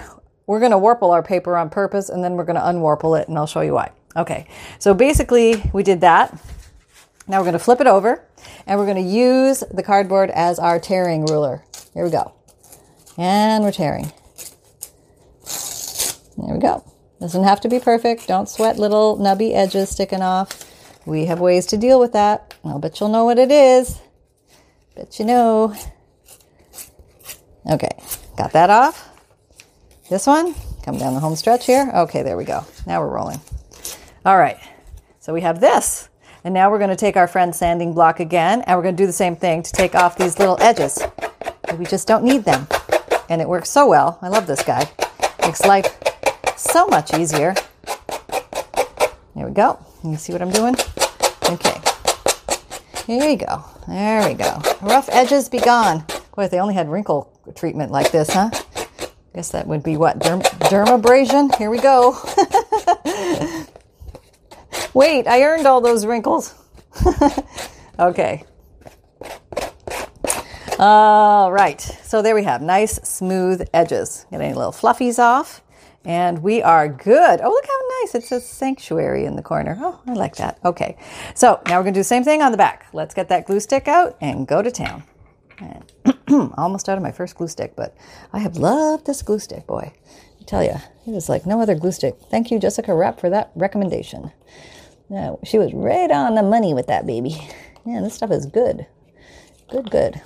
we're 0.47 0.61
going 0.61 0.73
to 0.73 0.79
warple 0.79 1.13
our 1.13 1.23
paper 1.23 1.57
on 1.57 1.71
purpose 1.71 2.09
and 2.09 2.23
then 2.23 2.35
we're 2.35 2.45
going 2.45 2.57
to 2.57 2.63
unwarple 2.63 3.21
it 3.21 3.29
and 3.29 3.37
I'll 3.37 3.47
show 3.47 3.61
you 3.61 3.75
why. 3.75 3.93
Okay. 4.17 4.47
So 4.79 4.95
basically 4.95 5.63
we 5.73 5.83
did 5.83 6.01
that. 6.03 6.39
Now 7.27 7.39
we're 7.39 7.45
going 7.45 7.55
to 7.55 7.59
flip 7.59 7.81
it 7.81 7.87
over 7.87 8.25
and 8.67 8.79
we're 8.79 8.87
going 8.87 9.05
to 9.05 9.11
use 9.11 9.65
the 9.71 9.83
cardboard 9.83 10.31
as 10.31 10.59
our 10.59 10.79
tearing 10.79 11.25
ruler. 11.27 11.65
Here 11.93 12.05
we 12.05 12.11
go. 12.11 12.35
And 13.17 13.65
we're 13.65 13.73
tearing. 13.73 14.13
There 16.37 16.55
we 16.55 16.59
go. 16.59 16.85
Doesn't 17.21 17.45
have 17.45 17.61
to 17.63 17.69
be 17.69 17.79
perfect. 17.79 18.27
Don't 18.27 18.49
sweat 18.49 18.79
little 18.79 19.17
nubby 19.19 19.55
edges 19.55 19.91
sticking 19.91 20.21
off. 20.21 20.71
We 21.07 21.27
have 21.27 21.41
ways 21.41 21.67
to 21.67 21.77
deal 21.77 22.01
with 22.01 22.13
that. 22.13 22.55
I'll 22.65 22.79
bet 22.79 23.01
you'll 23.01 23.11
know 23.11 23.25
what 23.25 23.39
it 23.39 23.51
is. 23.51 23.99
Bet 24.95 25.19
you 25.19 25.25
know. 25.25 25.75
Okay, 27.71 27.91
got 28.37 28.53
that 28.53 28.71
off. 28.71 29.11
This 30.11 30.27
one, 30.27 30.55
come 30.83 30.99
down 30.99 31.15
the 31.15 31.21
home 31.21 31.37
stretch 31.37 31.67
here. 31.67 31.91
Okay, 31.95 32.23
there 32.23 32.37
we 32.37 32.45
go. 32.45 32.65
Now 32.87 33.01
we're 33.01 33.15
rolling. 33.15 33.41
All 34.25 34.39
right, 34.39 34.59
so 35.21 35.33
we 35.33 35.41
have 35.43 35.61
this. 35.61 36.09
And 36.45 36.53
now 36.53 36.71
we're 36.71 36.79
going 36.79 36.91
to 36.91 36.97
take 36.97 37.17
our 37.17 37.27
friend 37.27 37.55
sanding 37.55 37.95
block 37.95 38.21
again, 38.21 38.63
and 38.63 38.77
we're 38.77 38.83
going 38.83 38.97
to 38.97 39.03
do 39.03 39.07
the 39.07 39.13
same 39.15 39.35
thing 39.35 39.63
to 39.63 39.73
take 39.73 39.95
off 39.95 40.19
these 40.19 40.39
little 40.39 40.59
edges. 40.61 40.99
We 41.79 41.87
just 41.87 42.07
don't 42.07 42.23
need 42.23 42.45
them. 42.45 42.67
And 43.31 43.41
it 43.41 43.49
works 43.49 43.71
so 43.71 43.89
well. 43.89 44.19
I 44.21 44.29
love 44.29 44.47
this 44.47 44.63
guy. 44.63 44.87
Makes 45.41 45.65
life 45.65 45.87
so 46.57 46.87
much 46.87 47.15
easier. 47.15 47.55
There 49.35 49.47
we 49.47 49.53
go. 49.53 49.79
You 50.05 50.17
see 50.17 50.33
what 50.35 50.43
I'm 50.43 50.51
doing? 50.51 50.77
Okay. 51.49 51.81
Here 53.07 53.29
you 53.29 53.37
go. 53.37 53.65
There 53.87 54.27
we 54.27 54.35
go. 54.35 54.63
Rough 54.81 55.09
edges 55.11 55.49
be 55.49 55.59
gone. 55.59 56.05
Boy, 56.35 56.45
if 56.45 56.51
they 56.51 56.59
only 56.59 56.75
had 56.75 56.89
wrinkle 56.89 57.31
treatment 57.55 57.93
like 57.93 58.11
this, 58.11 58.31
huh? 58.33 58.51
I 58.53 59.37
guess 59.37 59.51
that 59.51 59.67
would 59.67 59.83
be 59.83 59.97
what? 59.97 60.21
Derm- 60.21 60.43
dermabrasion? 60.71 61.55
Here 61.57 61.71
we 61.71 61.79
go. 61.79 62.17
Wait, 64.95 65.27
I 65.27 65.43
earned 65.43 65.67
all 65.67 65.81
those 65.81 66.07
wrinkles. 66.07 66.55
okay. 67.99 68.45
All 70.79 71.53
right. 71.53 71.81
So 71.81 72.23
there 72.23 72.35
we 72.35 72.45
have 72.45 72.63
nice 72.63 72.95
smooth 73.03 73.69
edges. 73.75 74.27
Get 74.31 74.41
any 74.41 74.55
little 74.55 74.73
fluffies 74.73 75.19
off. 75.19 75.64
And 76.05 76.43
we 76.43 76.63
are 76.63 76.87
good. 76.87 77.41
Oh, 77.43 77.49
look 77.49 77.67
how 77.67 78.03
nice. 78.03 78.15
It 78.15 78.25
says 78.25 78.47
sanctuary 78.47 79.25
in 79.25 79.37
the 79.37 79.43
corner. 79.43 79.79
Oh, 79.81 80.01
I 80.07 80.13
like 80.13 80.37
that. 80.37 80.59
Okay. 80.65 80.99
So 81.35 81.61
now 81.67 81.79
we're 81.79 81.85
going 81.85 81.95
to 81.95 81.99
do 81.99 82.01
the 82.01 82.05
same 82.05 82.25
thing 82.25 82.43
on 82.43 82.53
the 82.53 82.59
back. 82.59 82.87
Let's 82.93 83.15
get 83.15 83.29
that 83.31 83.47
glue 83.47 83.61
stick 83.61 83.89
out 83.89 84.17
and 84.21 84.47
go 84.47 84.61
to 84.61 84.71
town. 84.71 85.05
And 85.59 85.93
almost 86.59 86.89
out 86.89 86.99
of 86.99 87.03
my 87.03 87.13
first 87.13 87.37
glue 87.37 87.49
stick, 87.49 87.75
but 87.75 87.97
I 88.33 88.41
have 88.41 88.57
loved 88.57 89.07
this 89.07 89.23
glue 89.23 89.39
stick, 89.39 89.67
boy. 89.67 89.93
I 90.41 90.45
tell 90.45 90.63
you, 90.63 90.75
it 91.07 91.13
is 91.13 91.29
like 91.29 91.47
no 91.47 91.61
other 91.61 91.75
glue 91.75 91.93
stick. 91.93 92.17
Thank 92.31 92.51
you, 92.51 92.59
Jessica 92.59 92.95
Rapp, 92.95 93.19
for 93.19 93.31
that 93.31 93.51
recommendation. 93.55 94.31
Yeah, 95.09 95.37
she 95.45 95.59
was 95.59 95.73
right 95.73 96.11
on 96.11 96.35
the 96.35 96.43
money 96.43 96.75
with 96.75 96.87
that 96.89 97.07
baby. 97.07 97.37
Yeah, 97.87 98.01
this 98.01 98.15
stuff 98.15 98.31
is 98.31 98.47
good. 98.47 98.87
Good, 99.71 99.91
good. 99.91 100.23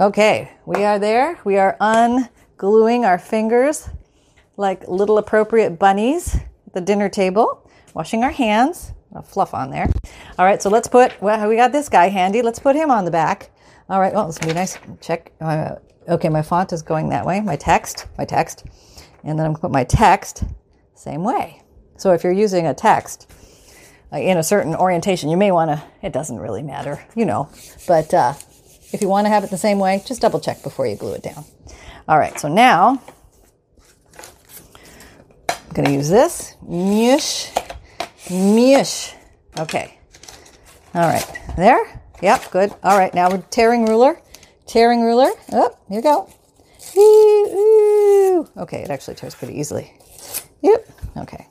Okay, 0.00 0.50
we 0.64 0.82
are 0.82 0.98
there. 0.98 1.38
We 1.44 1.58
are 1.58 1.76
ungluing 1.78 3.04
our 3.04 3.18
fingers 3.18 3.90
like 4.58 4.86
little 4.86 5.16
appropriate 5.16 5.78
bunnies 5.78 6.36
the 6.74 6.80
dinner 6.80 7.08
table, 7.08 7.68
washing 7.94 8.22
our 8.22 8.30
hands. 8.30 8.92
A 9.14 9.22
fluff 9.22 9.54
on 9.54 9.70
there. 9.70 9.88
All 10.38 10.44
right, 10.44 10.60
so 10.60 10.68
let's 10.68 10.86
put, 10.86 11.20
well, 11.22 11.48
we 11.48 11.56
got 11.56 11.72
this 11.72 11.88
guy 11.88 12.08
handy. 12.08 12.42
Let's 12.42 12.58
put 12.58 12.76
him 12.76 12.90
on 12.90 13.06
the 13.06 13.10
back. 13.10 13.50
All 13.88 14.00
right, 14.00 14.12
well, 14.12 14.26
this 14.26 14.36
gonna 14.36 14.52
be 14.52 14.58
nice. 14.58 14.76
Check. 15.00 15.32
Uh, 15.40 15.76
okay, 16.06 16.28
my 16.28 16.42
font 16.42 16.74
is 16.74 16.82
going 16.82 17.08
that 17.08 17.24
way. 17.24 17.40
My 17.40 17.56
text, 17.56 18.06
my 18.18 18.26
text. 18.26 18.66
And 19.24 19.38
then 19.38 19.46
I'm 19.46 19.52
gonna 19.52 19.62
put 19.62 19.70
my 19.70 19.84
text 19.84 20.44
same 20.94 21.24
way. 21.24 21.62
So 21.96 22.12
if 22.12 22.22
you're 22.22 22.34
using 22.34 22.66
a 22.66 22.74
text 22.74 23.32
uh, 24.12 24.18
in 24.18 24.36
a 24.36 24.42
certain 24.42 24.74
orientation, 24.74 25.30
you 25.30 25.38
may 25.38 25.52
wanna, 25.52 25.82
it 26.02 26.12
doesn't 26.12 26.38
really 26.38 26.62
matter, 26.62 27.02
you 27.16 27.24
know. 27.24 27.48
But 27.86 28.12
uh, 28.12 28.34
if 28.92 29.00
you 29.00 29.08
wanna 29.08 29.30
have 29.30 29.42
it 29.42 29.48
the 29.48 29.56
same 29.56 29.78
way, 29.78 30.02
just 30.04 30.20
double 30.20 30.38
check 30.38 30.62
before 30.62 30.86
you 30.86 30.96
glue 30.96 31.14
it 31.14 31.22
down. 31.22 31.46
All 32.06 32.18
right, 32.18 32.38
so 32.38 32.48
now 32.48 33.02
To 35.78 35.92
use 35.92 36.08
this. 36.08 36.56
Mush. 36.66 37.52
Mush. 38.28 39.14
Okay. 39.56 39.96
All 40.92 41.06
right. 41.06 41.24
There. 41.56 42.02
Yep. 42.20 42.50
Good. 42.50 42.74
All 42.82 42.98
right. 42.98 43.14
Now 43.14 43.30
we're 43.30 43.42
tearing 43.42 43.86
ruler. 43.86 44.20
Tearing 44.66 45.02
ruler. 45.02 45.30
Oh, 45.52 45.78
here 45.88 45.98
we 45.98 46.02
go. 46.02 46.28
Okay. 48.60 48.82
It 48.82 48.90
actually 48.90 49.14
tears 49.14 49.36
pretty 49.36 49.56
easily. 49.56 49.92
Yep. 50.62 50.88
Okay. 51.18 51.46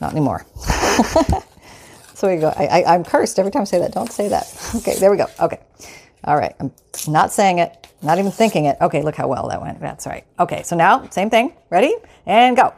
Not 0.00 0.12
anymore. 0.12 0.46
so 2.14 2.28
we 2.28 2.36
go. 2.36 2.54
I, 2.56 2.64
I, 2.68 2.94
I'm 2.94 3.04
cursed 3.04 3.38
every 3.38 3.52
time 3.52 3.60
I 3.60 3.64
say 3.66 3.80
that. 3.80 3.92
Don't 3.92 4.10
say 4.10 4.28
that. 4.28 4.46
Okay. 4.76 4.98
There 4.98 5.10
we 5.10 5.18
go. 5.18 5.26
Okay. 5.38 5.60
All 6.24 6.38
right. 6.38 6.54
I'm 6.58 6.72
not 7.06 7.32
saying 7.32 7.58
it. 7.58 7.86
Not 8.00 8.18
even 8.18 8.32
thinking 8.32 8.64
it. 8.64 8.78
Okay. 8.80 9.02
Look 9.02 9.16
how 9.16 9.28
well 9.28 9.48
that 9.48 9.60
went. 9.60 9.78
That's 9.78 10.06
right. 10.06 10.24
Okay. 10.40 10.62
So 10.62 10.74
now, 10.74 11.06
same 11.10 11.28
thing. 11.28 11.52
Ready? 11.68 11.94
And 12.24 12.56
go. 12.56 12.72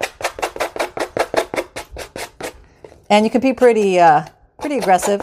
And 3.11 3.25
you 3.25 3.31
can 3.31 3.41
be 3.41 3.53
pretty, 3.53 4.01
uh, 4.01 4.27
pretty 4.59 4.79
aggressive 4.79 5.21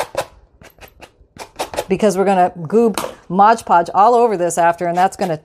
because 1.89 2.17
we're 2.17 2.25
going 2.25 2.51
to 2.51 2.57
goob 2.59 3.15
Mod 3.27 3.65
Podge 3.65 3.89
all 3.93 4.15
over 4.15 4.37
this 4.37 4.57
after, 4.57 4.87
and 4.87 4.97
that's 4.97 5.17
going 5.17 5.37
to 5.37 5.41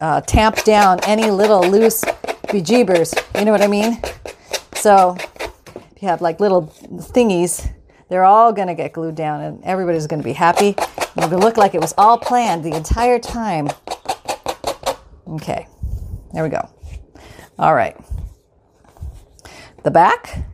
uh, 0.00 0.20
tamp 0.22 0.64
down 0.64 0.98
any 1.04 1.30
little 1.30 1.62
loose 1.62 2.02
bejeebers. 2.48 3.14
You 3.38 3.44
know 3.44 3.52
what 3.52 3.62
I 3.62 3.68
mean? 3.68 4.00
So 4.74 5.16
if 5.16 6.02
you 6.02 6.08
have 6.08 6.20
like 6.20 6.40
little 6.40 6.72
thingies, 7.12 7.70
they're 8.08 8.24
all 8.24 8.52
going 8.52 8.68
to 8.68 8.74
get 8.74 8.92
glued 8.92 9.14
down, 9.14 9.40
and 9.40 9.64
everybody's 9.64 10.06
going 10.06 10.20
to 10.20 10.24
be 10.24 10.32
happy. 10.32 10.74
To 11.14 11.36
look 11.36 11.56
like 11.56 11.74
it 11.74 11.80
was 11.80 11.94
all 11.96 12.18
planned 12.18 12.64
the 12.64 12.74
entire 12.74 13.18
time. 13.18 13.68
Okay, 15.28 15.68
there 16.32 16.42
we 16.42 16.48
go. 16.48 16.68
All 17.58 17.74
right. 17.74 17.96
The 19.84 19.90
back 19.90 20.44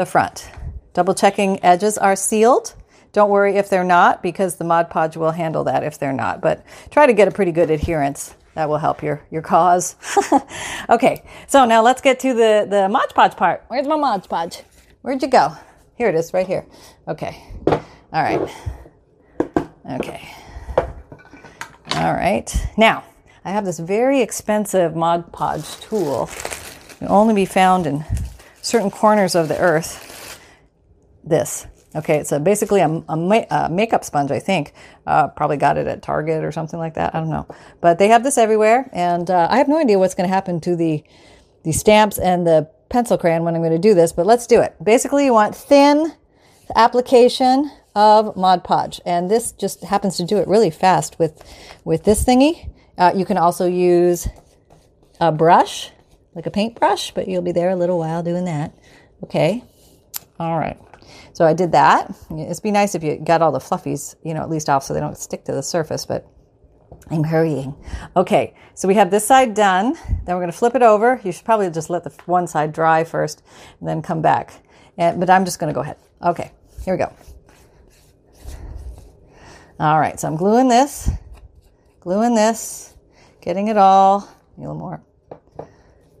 the 0.00 0.06
front. 0.06 0.50
Double 0.94 1.14
checking 1.14 1.62
edges 1.62 1.98
are 1.98 2.16
sealed. 2.16 2.74
Don't 3.12 3.28
worry 3.28 3.56
if 3.56 3.68
they're 3.68 3.84
not 3.84 4.22
because 4.22 4.56
the 4.56 4.64
Mod 4.64 4.88
Podge 4.88 5.14
will 5.14 5.32
handle 5.32 5.64
that 5.64 5.84
if 5.84 5.98
they're 5.98 6.12
not, 6.12 6.40
but 6.40 6.64
try 6.90 7.06
to 7.06 7.12
get 7.12 7.28
a 7.28 7.30
pretty 7.30 7.52
good 7.52 7.70
adherence. 7.70 8.34
That 8.54 8.70
will 8.70 8.78
help 8.78 9.02
your, 9.02 9.22
your 9.30 9.42
cause. 9.42 9.96
okay, 10.88 11.22
so 11.46 11.66
now 11.66 11.82
let's 11.82 12.00
get 12.00 12.18
to 12.20 12.32
the, 12.32 12.66
the 12.68 12.88
Mod 12.88 13.14
Podge 13.14 13.36
part. 13.36 13.62
Where's 13.68 13.86
my 13.86 13.96
Mod 13.96 14.26
Podge? 14.26 14.62
Where'd 15.02 15.20
you 15.20 15.28
go? 15.28 15.52
Here 15.96 16.08
it 16.08 16.14
is, 16.14 16.32
right 16.32 16.46
here. 16.46 16.64
Okay, 17.06 17.36
all 17.66 18.22
right. 18.22 18.40
Okay. 19.90 20.28
All 21.92 22.14
right. 22.14 22.66
Now, 22.78 23.04
I 23.44 23.50
have 23.50 23.66
this 23.66 23.78
very 23.78 24.22
expensive 24.22 24.96
Mod 24.96 25.30
Podge 25.32 25.78
tool. 25.80 26.30
It 26.32 26.98
can 26.98 27.08
only 27.08 27.34
be 27.34 27.44
found 27.44 27.86
in 27.86 28.04
certain 28.70 28.90
corners 28.90 29.34
of 29.34 29.48
the 29.48 29.58
earth. 29.58 30.38
This. 31.24 31.66
Okay, 31.94 32.18
it's 32.18 32.30
a, 32.30 32.38
basically 32.38 32.80
a, 32.80 32.88
a, 32.88 33.46
a, 33.50 33.68
makeup 33.68 34.04
sponge, 34.04 34.30
I 34.30 34.38
think. 34.38 34.72
Uh, 35.06 35.26
probably 35.26 35.56
got 35.56 35.76
it 35.76 35.88
at 35.88 36.02
Target 36.02 36.44
or 36.44 36.52
something 36.52 36.78
like 36.78 36.94
that. 36.94 37.14
I 37.14 37.18
don't 37.18 37.30
know. 37.30 37.48
But 37.80 37.98
they 37.98 38.08
have 38.08 38.22
this 38.22 38.38
everywhere, 38.38 38.88
and 38.92 39.28
uh, 39.28 39.48
I 39.50 39.58
have 39.58 39.68
no 39.68 39.76
idea 39.76 39.98
what's 39.98 40.14
going 40.14 40.28
to 40.28 40.32
happen 40.32 40.60
to 40.60 40.76
the, 40.76 41.02
the 41.64 41.72
stamps 41.72 42.16
and 42.16 42.46
the 42.46 42.70
pencil 42.90 43.18
crayon 43.18 43.42
when 43.42 43.56
I'm 43.56 43.60
going 43.60 43.72
to 43.72 43.78
do 43.78 43.92
this, 43.94 44.12
but 44.12 44.24
let's 44.24 44.46
do 44.46 44.60
it. 44.60 44.76
Basically, 44.82 45.24
you 45.24 45.32
want 45.32 45.56
thin 45.56 46.12
application 46.76 47.72
of 47.96 48.36
Mod 48.36 48.62
Podge, 48.62 49.00
and 49.04 49.28
this 49.28 49.50
just 49.50 49.82
happens 49.82 50.16
to 50.18 50.24
do 50.24 50.38
it 50.38 50.46
really 50.46 50.70
fast 50.70 51.18
with, 51.18 51.42
with 51.84 52.04
this 52.04 52.24
thingy. 52.24 52.70
Uh, 52.96 53.12
you 53.16 53.24
can 53.24 53.36
also 53.36 53.66
use 53.66 54.28
a 55.20 55.32
brush 55.32 55.90
like 56.34 56.46
a 56.46 56.50
paintbrush, 56.50 57.12
but 57.12 57.28
you'll 57.28 57.42
be 57.42 57.52
there 57.52 57.70
a 57.70 57.76
little 57.76 57.98
while 57.98 58.22
doing 58.22 58.44
that. 58.44 58.72
Okay. 59.24 59.64
All 60.38 60.58
right. 60.58 60.78
So 61.32 61.44
I 61.46 61.54
did 61.54 61.72
that. 61.72 62.14
It'd 62.30 62.62
be 62.62 62.70
nice 62.70 62.94
if 62.94 63.02
you 63.02 63.16
got 63.16 63.42
all 63.42 63.52
the 63.52 63.58
fluffies, 63.58 64.14
you 64.24 64.34
know, 64.34 64.42
at 64.42 64.50
least 64.50 64.68
off 64.68 64.84
so 64.84 64.94
they 64.94 65.00
don't 65.00 65.16
stick 65.16 65.44
to 65.46 65.52
the 65.52 65.62
surface, 65.62 66.06
but 66.06 66.26
I'm 67.10 67.24
hurrying. 67.24 67.74
Okay. 68.16 68.54
So 68.74 68.88
we 68.88 68.94
have 68.94 69.10
this 69.10 69.26
side 69.26 69.54
done. 69.54 69.94
Then 69.94 70.36
we're 70.36 70.42
going 70.42 70.52
to 70.52 70.56
flip 70.56 70.74
it 70.74 70.82
over. 70.82 71.20
You 71.24 71.32
should 71.32 71.44
probably 71.44 71.70
just 71.70 71.90
let 71.90 72.04
the 72.04 72.10
one 72.26 72.46
side 72.46 72.72
dry 72.72 73.04
first 73.04 73.42
and 73.80 73.88
then 73.88 74.02
come 74.02 74.22
back. 74.22 74.52
And, 74.96 75.18
but 75.18 75.30
I'm 75.30 75.44
just 75.44 75.58
going 75.58 75.72
to 75.72 75.74
go 75.74 75.80
ahead. 75.80 75.96
Okay. 76.22 76.52
Here 76.84 76.94
we 76.94 76.98
go. 76.98 77.12
All 79.78 79.98
right. 79.98 80.18
So 80.20 80.28
I'm 80.28 80.36
gluing 80.36 80.68
this, 80.68 81.10
gluing 82.00 82.34
this, 82.34 82.94
getting 83.40 83.68
it 83.68 83.76
all. 83.76 84.28
A 84.56 84.60
little 84.60 84.74
more. 84.74 85.02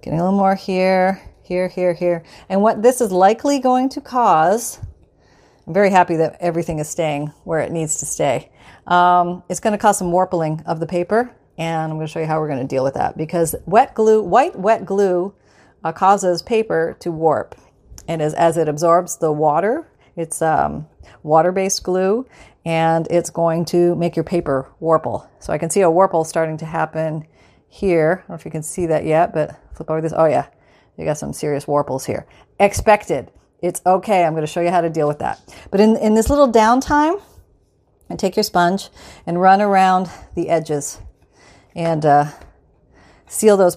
Getting 0.02 0.18
a 0.18 0.24
little 0.24 0.38
more 0.38 0.54
here, 0.54 1.20
here, 1.42 1.68
here, 1.68 1.92
here. 1.92 2.22
And 2.48 2.62
what 2.62 2.82
this 2.82 3.02
is 3.02 3.12
likely 3.12 3.58
going 3.58 3.90
to 3.90 4.00
cause, 4.00 4.78
I'm 5.66 5.74
very 5.74 5.90
happy 5.90 6.16
that 6.16 6.38
everything 6.40 6.78
is 6.78 6.88
staying 6.88 7.28
where 7.44 7.60
it 7.60 7.70
needs 7.70 7.98
to 7.98 8.06
stay. 8.06 8.50
Um, 8.86 9.42
it's 9.50 9.60
going 9.60 9.72
to 9.72 9.78
cause 9.78 9.98
some 9.98 10.10
warping 10.10 10.62
of 10.64 10.80
the 10.80 10.86
paper, 10.86 11.30
and 11.58 11.92
I'm 11.92 11.98
going 11.98 12.06
to 12.06 12.12
show 12.12 12.20
you 12.20 12.24
how 12.24 12.40
we're 12.40 12.48
going 12.48 12.66
to 12.66 12.66
deal 12.66 12.82
with 12.82 12.94
that 12.94 13.18
because 13.18 13.54
wet 13.66 13.94
glue, 13.94 14.22
white 14.22 14.58
wet 14.58 14.86
glue, 14.86 15.34
uh, 15.84 15.92
causes 15.92 16.40
paper 16.40 16.96
to 17.00 17.12
warp, 17.12 17.54
and 18.08 18.22
as, 18.22 18.32
as 18.34 18.56
it 18.56 18.68
absorbs 18.68 19.16
the 19.16 19.32
water, 19.32 19.86
it's 20.16 20.40
um, 20.40 20.86
water-based 21.22 21.82
glue, 21.82 22.26
and 22.64 23.06
it's 23.10 23.28
going 23.28 23.66
to 23.66 23.94
make 23.96 24.16
your 24.16 24.24
paper 24.24 24.70
warple. 24.80 25.28
So 25.40 25.52
I 25.52 25.58
can 25.58 25.68
see 25.68 25.82
a 25.82 25.90
warple 25.90 26.26
starting 26.26 26.56
to 26.58 26.66
happen 26.66 27.26
here. 27.68 28.12
I 28.12 28.20
don't 28.20 28.28
know 28.30 28.34
if 28.36 28.44
you 28.44 28.50
can 28.50 28.62
see 28.62 28.86
that 28.86 29.04
yet, 29.04 29.32
but 29.32 29.58
flip 29.80 29.90
over 29.90 30.00
this. 30.02 30.12
Oh 30.14 30.26
yeah, 30.26 30.46
you 30.98 31.06
got 31.06 31.16
some 31.16 31.32
serious 31.32 31.64
warples 31.64 32.04
here. 32.04 32.26
Expected. 32.58 33.32
It's 33.62 33.80
okay. 33.86 34.24
I'm 34.24 34.32
going 34.32 34.42
to 34.42 34.46
show 34.46 34.60
you 34.60 34.70
how 34.70 34.82
to 34.82 34.90
deal 34.90 35.08
with 35.08 35.20
that. 35.20 35.40
But 35.70 35.80
in, 35.80 35.96
in 35.96 36.14
this 36.14 36.28
little 36.28 36.50
downtime, 36.50 37.20
And 38.10 38.18
take 38.18 38.36
your 38.36 38.42
sponge 38.42 38.90
and 39.24 39.40
run 39.40 39.60
around 39.60 40.10
the 40.34 40.48
edges 40.48 41.00
and 41.76 42.04
uh, 42.04 42.26
seal 43.28 43.56
those. 43.56 43.76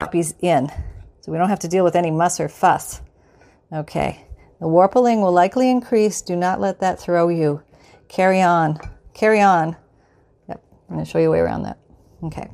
Poppies 0.00 0.34
in, 0.40 0.72
so 1.20 1.30
we 1.30 1.36
don't 1.36 1.50
have 1.50 1.58
to 1.60 1.68
deal 1.68 1.84
with 1.84 1.94
any 1.94 2.10
muss 2.10 2.40
or 2.40 2.48
fuss. 2.48 3.02
Okay, 3.70 4.26
the 4.58 4.66
warpling 4.66 5.20
will 5.20 5.30
likely 5.30 5.70
increase. 5.70 6.22
Do 6.22 6.34
not 6.34 6.58
let 6.58 6.80
that 6.80 6.98
throw 6.98 7.28
you. 7.28 7.62
Carry 8.08 8.40
on, 8.40 8.78
carry 9.12 9.40
on. 9.40 9.76
Yep, 10.48 10.64
I'm 10.88 10.94
going 10.94 11.04
to 11.04 11.10
show 11.10 11.18
you 11.18 11.28
a 11.28 11.30
way 11.30 11.38
around 11.38 11.64
that. 11.64 11.78
Okay, 12.24 12.48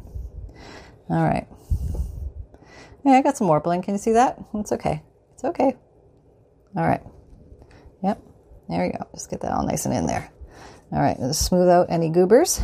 all 1.08 1.22
right. 1.22 1.46
Yeah, 3.04 3.12
I 3.12 3.22
got 3.22 3.36
some 3.36 3.46
warpling. 3.46 3.84
Can 3.84 3.94
you 3.94 3.98
see 3.98 4.12
that? 4.12 4.38
It's 4.54 4.72
okay. 4.72 5.02
It's 5.34 5.44
okay. 5.44 5.76
All 6.76 6.86
right. 6.86 7.02
Yep, 8.02 8.20
there 8.68 8.86
we 8.86 8.92
go. 8.98 9.06
Just 9.14 9.30
get 9.30 9.40
that 9.42 9.52
all 9.52 9.64
nice 9.64 9.86
and 9.86 9.94
in 9.94 10.06
there. 10.06 10.28
All 10.90 11.00
right, 11.00 11.16
let's 11.20 11.38
smooth 11.38 11.68
out 11.68 11.86
any 11.90 12.10
goobers. 12.10 12.60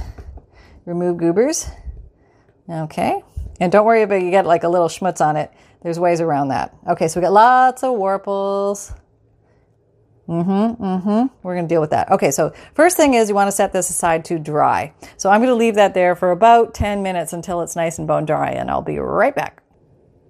Remove 0.87 1.19
goobers. 1.19 1.71
Okay. 2.69 3.23
And 3.63 3.71
don't 3.71 3.87
worry 3.87 4.03
about 4.03 4.21
you 4.21 4.33
get 4.33 4.45
like 4.45 4.65
a 4.65 4.69
little 4.69 4.89
schmutz 4.89 5.25
on 5.25 5.37
it. 5.37 5.53
There's 5.83 5.97
ways 5.97 6.21
around 6.21 6.49
that. 6.49 6.77
Okay, 6.89 7.07
so 7.07 7.21
we 7.21 7.23
got 7.23 7.33
lots 7.33 7.85
of 7.85 7.95
warples. 7.95 8.93
Mm-hmm, 10.29 10.83
mm-hmm. 10.83 11.27
We're 11.45 11.55
going 11.55 11.69
to 11.69 11.73
deal 11.73 11.81
with 11.81 11.91
that. 11.91 12.11
Okay, 12.11 12.33
so 12.33 12.53
first 12.75 12.97
thing 12.97 13.15
is 13.15 13.29
you 13.29 13.37
want 13.37 13.47
to 13.47 13.53
set 13.53 13.73
this 13.73 13.89
aside 13.89 14.25
to 14.25 14.41
dry. 14.41 14.93
So 15.17 15.31
I'm 15.31 15.39
going 15.39 15.51
to 15.51 15.55
leave 15.55 15.77
that 15.77 15.95
there 15.95 16.17
for 16.17 16.33
about 16.33 16.75
10 16.75 17.05
minutes 17.05 17.33
until 17.33 17.63
it's 17.63 17.77
nice 17.77 18.01
and 18.01 18.09
bone 18.09 18.25
dry, 18.25 18.51
and 18.51 18.69
I'll 18.69 18.83
be 18.83 18.99
right 18.99 19.35
back. 19.35 19.63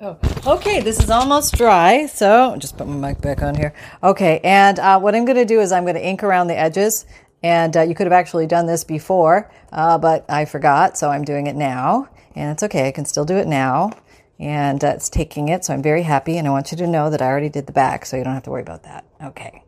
Oh, 0.03 0.19
okay, 0.47 0.83
this 0.83 1.03
is 1.03 1.09
almost 1.09 1.57
dry, 1.57 2.05
so 2.05 2.57
just 2.59 2.77
put 2.77 2.87
my 2.87 3.13
mic 3.13 3.23
back 3.23 3.41
on 3.41 3.55
here. 3.55 3.73
Okay, 4.03 4.41
and 4.45 4.79
uh, 4.79 5.01
what 5.01 5.15
I'm 5.15 5.25
going 5.25 5.39
to 5.39 5.47
do 5.47 5.63
is 5.63 5.73
I'm 5.73 5.85
going 5.85 5.95
to 5.95 6.07
ink 6.07 6.23
around 6.23 6.49
the 6.49 6.59
edges, 6.59 7.07
and 7.43 7.75
uh, 7.79 7.81
you 7.81 7.95
could 7.95 8.07
have 8.07 8.13
actually 8.13 8.47
done 8.47 8.67
this 8.67 8.85
before, 8.85 9.51
uh, 9.73 9.97
but 9.97 10.27
I 10.29 10.45
forgot, 10.45 10.99
so 10.99 11.09
I'm 11.09 11.25
doing 11.25 11.47
it 11.47 11.57
now 11.57 12.11
and 12.35 12.51
it's 12.51 12.63
okay. 12.63 12.89
I 12.89 12.93
can 12.93 13.05
still 13.05 13.25
do 13.25 13.37
it 13.37 13.47
now. 13.47 13.93
And 14.39 14.83
uh, 14.83 14.89
it's 14.89 15.09
taking 15.09 15.49
it, 15.49 15.65
so 15.65 15.73
I'm 15.73 15.83
very 15.83 16.03
happy. 16.03 16.37
And 16.37 16.49
I 16.49 16.51
want 16.51 16.73
you 16.73 16.79
to 16.79 16.87
know 16.87 17.11
that 17.11 17.23
I 17.23 17.27
already 17.27 17.49
did 17.49 17.67
the 17.67 17.73
back, 17.73 18.05
so 18.05 18.17
you 18.17 18.25
don't 18.25 18.35
have 18.35 18.43
to 18.45 18.51
worry 18.51 18.63
about 18.63 18.83
that. 18.85 19.05
Okay. 19.23 19.63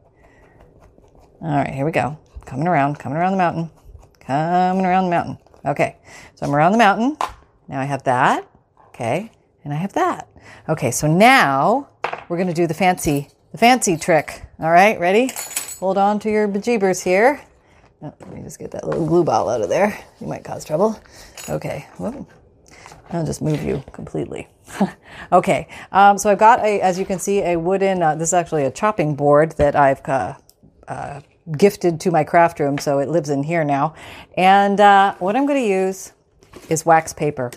All 1.41 1.57
right, 1.57 1.73
here 1.73 1.85
we 1.85 1.93
go. 1.93 2.19
Coming 2.45 2.67
around, 2.67 2.99
coming 2.99 3.19
around 3.19 3.33
the 3.33 3.39
mountain, 3.39 3.71
coming 4.19 4.85
around 4.85 5.05
the 5.05 5.11
mountain. 5.11 5.39
Okay, 5.65 5.97
so 6.35 6.47
I'm 6.47 6.55
around 6.55 6.73
the 6.73 6.79
mountain. 6.79 7.17
Now 7.69 7.81
I 7.81 7.85
have 7.85 8.03
that. 8.05 8.49
Okay, 8.89 9.31
and 9.63 9.73
I 9.73 9.77
have 9.77 9.93
that. 9.93 10.29
Okay, 10.69 10.91
so 10.91 11.07
now 11.07 11.89
we're 12.29 12.43
to 12.45 12.53
do 12.53 12.67
the 12.67 12.75
fancy, 12.75 13.29
the 13.53 13.59
fancy 13.59 13.97
trick. 13.97 14.43
All 14.59 14.71
right, 14.71 14.99
ready? 14.99 15.31
Hold 15.81 15.99
on 15.99 16.19
to 16.21 16.31
your 16.31 16.49
bejeebers 16.49 17.03
here. 17.03 17.41
Oh, 18.03 18.13
let 18.21 18.33
me 18.33 18.43
just 18.43 18.59
get 18.59 18.71
that 18.73 18.87
little 18.87 19.07
glue 19.07 19.25
ball 19.25 19.49
out 19.49 19.61
of 19.61 19.69
there. 19.69 19.99
You 20.21 20.27
might 20.27 20.45
cause 20.45 20.65
trouble. 20.65 21.01
Okay. 21.49 21.87
Whoa. 21.97 22.27
I'll 23.11 23.25
just 23.25 23.43
move 23.43 23.63
you 23.63 23.83
completely. 23.93 24.49
okay, 25.33 25.69
um, 25.93 26.19
so 26.19 26.31
I've 26.31 26.39
got 26.39 26.61
a, 26.61 26.81
as 26.81 26.99
you 26.99 27.05
can 27.05 27.19
see, 27.19 27.41
a 27.41 27.57
wooden. 27.57 28.03
Uh, 28.03 28.15
this 28.15 28.31
is 28.31 28.35
actually 28.35 28.65
a 28.65 28.71
chopping 28.71 29.15
board 29.15 29.53
that 29.53 29.77
I've 29.77 30.01
uh, 30.09 30.35
uh, 30.89 31.21
gifted 31.57 32.01
to 32.01 32.11
my 32.11 32.25
craft 32.25 32.61
room, 32.61 32.79
so 32.79 32.99
it 32.99 33.09
lives 33.09 33.31
in 33.31 33.43
here 33.43 33.65
now. 33.65 33.95
And 34.37 34.81
uh, 34.81 35.15
what 35.19 35.37
I'm 35.37 35.47
going 35.47 35.63
to 35.63 35.69
use 35.69 36.13
is 36.69 36.87
wax 36.87 37.13
paper. 37.13 37.51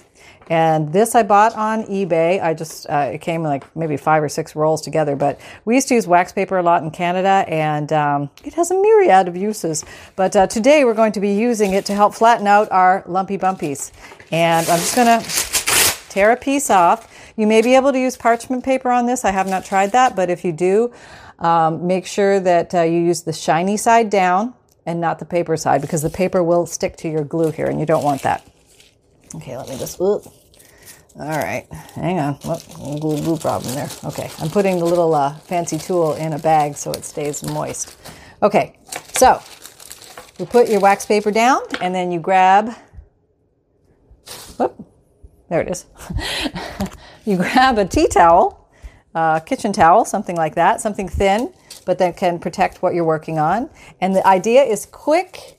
And 0.50 0.94
this 0.94 1.14
I 1.14 1.24
bought 1.24 1.56
on 1.56 1.84
eBay. 1.86 2.42
I 2.42 2.54
just, 2.54 2.90
uh, 2.90 3.12
it 3.14 3.20
came 3.20 3.44
like 3.44 3.76
maybe 3.76 3.98
five 3.98 4.24
or 4.24 4.30
six 4.30 4.56
rolls 4.56 4.82
together, 4.82 5.16
but 5.16 5.40
we 5.66 5.76
used 5.76 5.90
to 5.90 5.96
use 5.96 6.08
wax 6.08 6.32
paper 6.32 6.58
a 6.58 6.64
lot 6.64 6.84
in 6.84 6.92
Canada 6.92 7.46
and 7.48 7.92
um, 7.92 8.30
it 8.44 8.54
has 8.54 8.72
a 8.72 8.76
myriad 8.76 9.28
of 9.28 9.36
uses. 9.36 9.84
But 10.16 10.36
uh, 10.36 10.48
today 10.48 10.86
we're 10.86 10.94
going 10.94 11.12
to 11.14 11.20
be 11.20 11.34
using 11.34 11.74
it 11.74 11.86
to 11.88 11.94
help 11.94 12.14
flatten 12.14 12.48
out 12.48 12.72
our 12.72 13.04
lumpy 13.08 13.38
bumpies. 13.38 13.92
And 14.32 14.68
I'm 14.70 14.80
just 14.80 14.96
going 14.96 15.22
to 15.22 15.30
tear 16.10 16.32
a 16.32 16.38
piece 16.38 16.70
off. 16.70 17.14
You 17.36 17.46
may 17.46 17.62
be 17.62 17.76
able 17.76 17.92
to 17.92 18.00
use 18.00 18.16
parchment 18.16 18.64
paper 18.64 18.90
on 18.90 19.06
this. 19.06 19.26
I 19.26 19.32
have 19.32 19.48
not 19.48 19.66
tried 19.66 19.92
that, 19.92 20.16
but 20.16 20.30
if 20.30 20.46
you 20.46 20.54
do, 20.54 20.94
um, 21.40 21.86
make 21.86 22.08
sure 22.08 22.40
that 22.40 22.74
uh, 22.74 22.82
you 22.82 23.00
use 23.00 23.24
the 23.24 23.34
shiny 23.34 23.78
side 23.78 24.10
down 24.10 24.54
and 24.86 25.02
not 25.02 25.20
the 25.20 25.26
paper 25.26 25.58
side 25.58 25.82
because 25.82 26.02
the 26.02 26.10
paper 26.10 26.42
will 26.42 26.66
stick 26.66 26.96
to 26.98 27.10
your 27.10 27.24
glue 27.24 27.52
here 27.52 27.68
and 27.68 27.80
you 27.80 27.86
don't 27.86 28.04
want 28.04 28.24
that. 28.24 28.48
Okay, 29.36 29.58
let 29.58 29.70
me 29.70 29.78
just. 29.78 30.00
Whoop. 30.00 30.26
All 31.20 31.26
right, 31.26 31.66
hang 31.96 32.20
on. 32.20 32.36
Whoop, 32.36 32.62
glue, 33.00 33.18
glue 33.18 33.38
problem 33.38 33.74
there. 33.74 33.90
Okay, 34.04 34.30
I'm 34.40 34.50
putting 34.50 34.78
the 34.78 34.86
little 34.86 35.16
uh, 35.16 35.36
fancy 35.40 35.80
tool 35.80 36.14
in 36.14 36.34
a 36.34 36.40
bag 36.40 36.76
so 36.76 36.92
it 36.92 37.04
stays 37.04 37.44
moist. 37.44 37.98
Okay, 38.44 38.78
so 39.14 39.42
you 40.38 40.46
put 40.46 40.70
your 40.70 40.80
wax 40.80 41.08
paper 41.08 41.32
down 41.32 41.62
and 41.82 41.94
then 41.96 42.12
you 42.12 42.20
grab. 42.20 42.72
Whoop, 44.58 44.86
there 45.50 45.62
it 45.62 45.70
is. 45.70 45.86
you 47.26 47.38
grab 47.38 47.80
a 47.80 47.86
tea 47.86 48.08
towel, 48.08 48.70
uh, 49.16 49.40
kitchen 49.40 49.74
towel, 49.74 50.06
something 50.06 50.36
like 50.36 50.54
that, 50.54 50.82
something 50.82 51.10
thin, 51.10 51.52
but 51.86 51.98
that 51.98 52.16
can 52.16 52.38
protect 52.38 52.84
what 52.84 52.94
you're 52.94 53.04
working 53.04 53.40
on. 53.40 53.72
And 54.00 54.16
the 54.16 54.26
idea 54.28 54.62
is 54.62 54.86
quick 54.86 55.58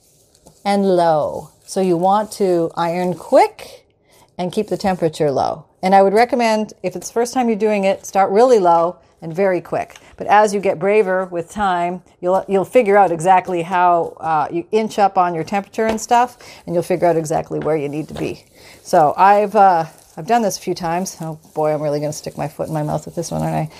and 0.64 0.84
low. 0.84 1.50
So 1.68 1.82
you 1.82 1.98
want 1.98 2.32
to 2.32 2.70
iron 2.76 3.12
quick 3.12 3.84
and 4.38 4.50
keep 4.50 4.68
the 4.68 4.78
temperature 4.78 5.30
low. 5.30 5.66
And 5.82 5.94
I 5.94 6.00
would 6.00 6.14
recommend, 6.14 6.72
if 6.82 6.96
it's 6.96 7.08
the 7.08 7.12
first 7.12 7.34
time 7.34 7.50
you're 7.50 7.58
doing 7.58 7.84
it, 7.84 8.06
start 8.06 8.30
really 8.30 8.58
low 8.58 8.96
and 9.20 9.36
very 9.36 9.60
quick. 9.60 9.98
But 10.16 10.28
as 10.28 10.54
you 10.54 10.60
get 10.60 10.78
braver 10.78 11.26
with 11.26 11.50
time, 11.50 12.02
you'll 12.22 12.42
you'll 12.48 12.64
figure 12.64 12.96
out 12.96 13.12
exactly 13.12 13.60
how 13.60 14.16
uh, 14.18 14.48
you 14.50 14.66
inch 14.72 14.98
up 14.98 15.18
on 15.18 15.34
your 15.34 15.44
temperature 15.44 15.84
and 15.84 16.00
stuff, 16.00 16.38
and 16.64 16.74
you'll 16.74 16.82
figure 16.82 17.06
out 17.06 17.16
exactly 17.18 17.58
where 17.58 17.76
you 17.76 17.90
need 17.90 18.08
to 18.08 18.14
be. 18.14 18.46
So 18.82 19.12
I've 19.18 19.54
uh, 19.54 19.84
I've 20.16 20.26
done 20.26 20.40
this 20.40 20.56
a 20.56 20.62
few 20.62 20.74
times. 20.74 21.18
Oh 21.20 21.38
boy, 21.54 21.74
I'm 21.74 21.82
really 21.82 22.00
going 22.00 22.12
to 22.12 22.16
stick 22.16 22.38
my 22.38 22.48
foot 22.48 22.68
in 22.68 22.72
my 22.72 22.82
mouth 22.82 23.04
with 23.04 23.14
this 23.14 23.30
one, 23.30 23.42
aren't 23.42 23.54
I? 23.54 23.70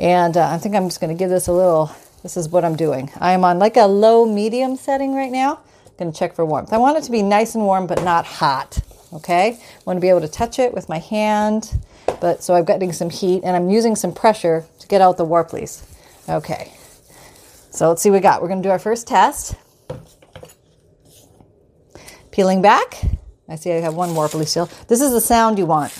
And 0.00 0.38
uh, 0.38 0.48
I 0.48 0.56
think 0.56 0.74
I'm 0.74 0.88
just 0.88 0.98
going 0.98 1.14
to 1.14 1.18
give 1.18 1.28
this 1.28 1.48
a 1.48 1.52
little. 1.52 1.94
This 2.22 2.38
is 2.38 2.48
what 2.48 2.64
I'm 2.64 2.74
doing. 2.74 3.10
I'm 3.20 3.44
on 3.44 3.58
like 3.58 3.76
a 3.76 3.84
low 3.84 4.24
medium 4.24 4.76
setting 4.76 5.14
right 5.14 5.30
now. 5.30 5.60
Going 5.98 6.12
to 6.12 6.18
check 6.18 6.34
for 6.34 6.44
warmth. 6.44 6.72
I 6.72 6.78
want 6.78 6.98
it 6.98 7.04
to 7.04 7.12
be 7.12 7.22
nice 7.22 7.54
and 7.54 7.64
warm, 7.64 7.86
but 7.86 8.02
not 8.02 8.26
hot. 8.26 8.80
Okay. 9.12 9.58
I 9.60 9.82
want 9.84 9.96
to 9.96 10.00
be 10.00 10.08
able 10.08 10.22
to 10.22 10.28
touch 10.28 10.58
it 10.58 10.74
with 10.74 10.88
my 10.88 10.98
hand, 10.98 11.80
but 12.20 12.42
so 12.42 12.54
I'm 12.54 12.64
getting 12.64 12.92
some 12.92 13.10
heat 13.10 13.42
and 13.44 13.54
I'm 13.54 13.70
using 13.70 13.94
some 13.94 14.12
pressure 14.12 14.64
to 14.80 14.88
get 14.88 15.00
out 15.00 15.16
the 15.16 15.26
warplies. 15.26 15.84
Okay. 16.28 16.72
So 17.70 17.88
let's 17.88 18.02
see 18.02 18.10
what 18.10 18.16
we 18.16 18.20
got. 18.20 18.42
We're 18.42 18.48
going 18.48 18.62
to 18.62 18.66
do 18.66 18.72
our 18.72 18.78
first 18.78 19.06
test. 19.06 19.54
Peeling 22.32 22.60
back. 22.60 23.00
I 23.48 23.54
see 23.54 23.70
I 23.72 23.76
have 23.76 23.94
one 23.94 24.14
warply 24.16 24.46
still. 24.46 24.66
This 24.88 25.00
is 25.00 25.12
the 25.12 25.20
sound 25.20 25.58
you 25.58 25.66
want. 25.66 25.92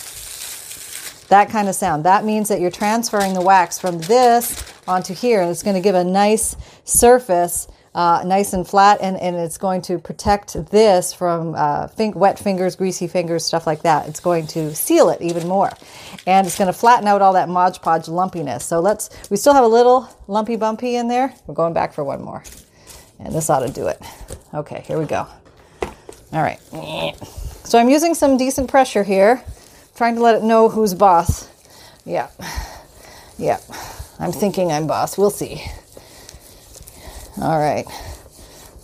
That 1.29 1.51
kind 1.51 1.69
of 1.69 1.75
sound. 1.75 2.05
That 2.05 2.25
means 2.25 2.49
that 2.49 2.61
you're 2.61 2.71
transferring 2.71 3.35
the 3.35 3.41
wax 3.41 3.79
from 3.79 3.99
this 4.01 4.73
onto 4.87 5.15
here, 5.15 5.41
and 5.41 5.51
it's 5.51 5.63
going 5.63 5.77
to 5.77 5.81
give 5.81 5.95
a 5.95 6.05
nice 6.05 6.57
surface 6.85 7.69
uh, 7.95 8.23
nice 8.27 8.53
and 8.53 8.67
flat, 8.67 8.99
and, 9.01 9.17
and 9.19 9.37
it's 9.37 9.59
going 9.59 9.83
to 9.83 9.99
protect 9.99 10.55
this 10.71 11.13
from 11.13 11.55
uh, 11.57 11.87
fin- 11.89 12.13
wet 12.15 12.39
fingers, 12.39 12.77
greasy 12.77 13.07
fingers, 13.07 13.45
stuff 13.45 13.67
like 13.67 13.83
that. 13.83 14.09
It's 14.09 14.21
going 14.21 14.47
to 14.49 14.75
seal 14.75 15.11
it 15.11 15.23
even 15.23 15.47
more, 15.47 15.71
and 16.27 16.47
it's 16.47 16.59
going 16.59 16.67
to 16.67 16.73
flatten 16.79 17.07
out 17.07 17.23
all 17.23 17.35
that 17.35 17.49
Mod 17.49 17.81
Podge 17.83 18.09
lumpiness. 18.09 18.65
So 18.65 18.81
let's. 18.81 19.11
We 19.31 19.37
still 19.37 19.55
have 19.55 19.65
a 19.65 19.69
little 19.69 20.09
lumpy 20.27 20.57
bumpy 20.57 20.97
in 20.97 21.09
there. 21.09 21.35
We're 21.47 21.55
going 21.55 21.73
back 21.73 21.95
for 21.95 22.03
one 22.05 22.23
more, 22.23 22.43
and 23.21 23.35
this 23.35 23.49
ought 23.51 23.67
to 23.67 23.73
do 23.73 23.87
it. 23.87 24.01
Okay, 24.53 24.83
here 24.87 24.99
we 24.99 25.07
go. 25.07 25.27
All 26.33 26.43
right. 26.43 26.61
So 27.65 27.79
I'm 27.79 27.89
using 27.89 28.15
some 28.15 28.37
decent 28.37 28.69
pressure 28.69 29.05
here, 29.05 29.43
trying 29.97 30.17
to 30.17 30.21
let 30.23 30.35
it 30.35 30.43
know 30.43 30.69
who's 30.69 30.95
boss. 30.95 31.49
Yeah, 32.05 32.29
yeah. 33.39 33.59
I'm 34.19 34.33
thinking 34.33 34.73
I'm 34.73 34.87
boss. 34.87 35.17
We'll 35.17 35.31
see. 35.31 35.63
All 37.41 37.59
right. 37.59 37.85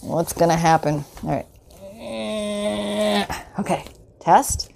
What's 0.01 0.33
going 0.33 0.51
to 0.51 0.57
happen? 0.57 1.05
All 1.23 1.31
right. 1.31 1.47
Okay. 3.59 3.85
Test. 4.21 4.73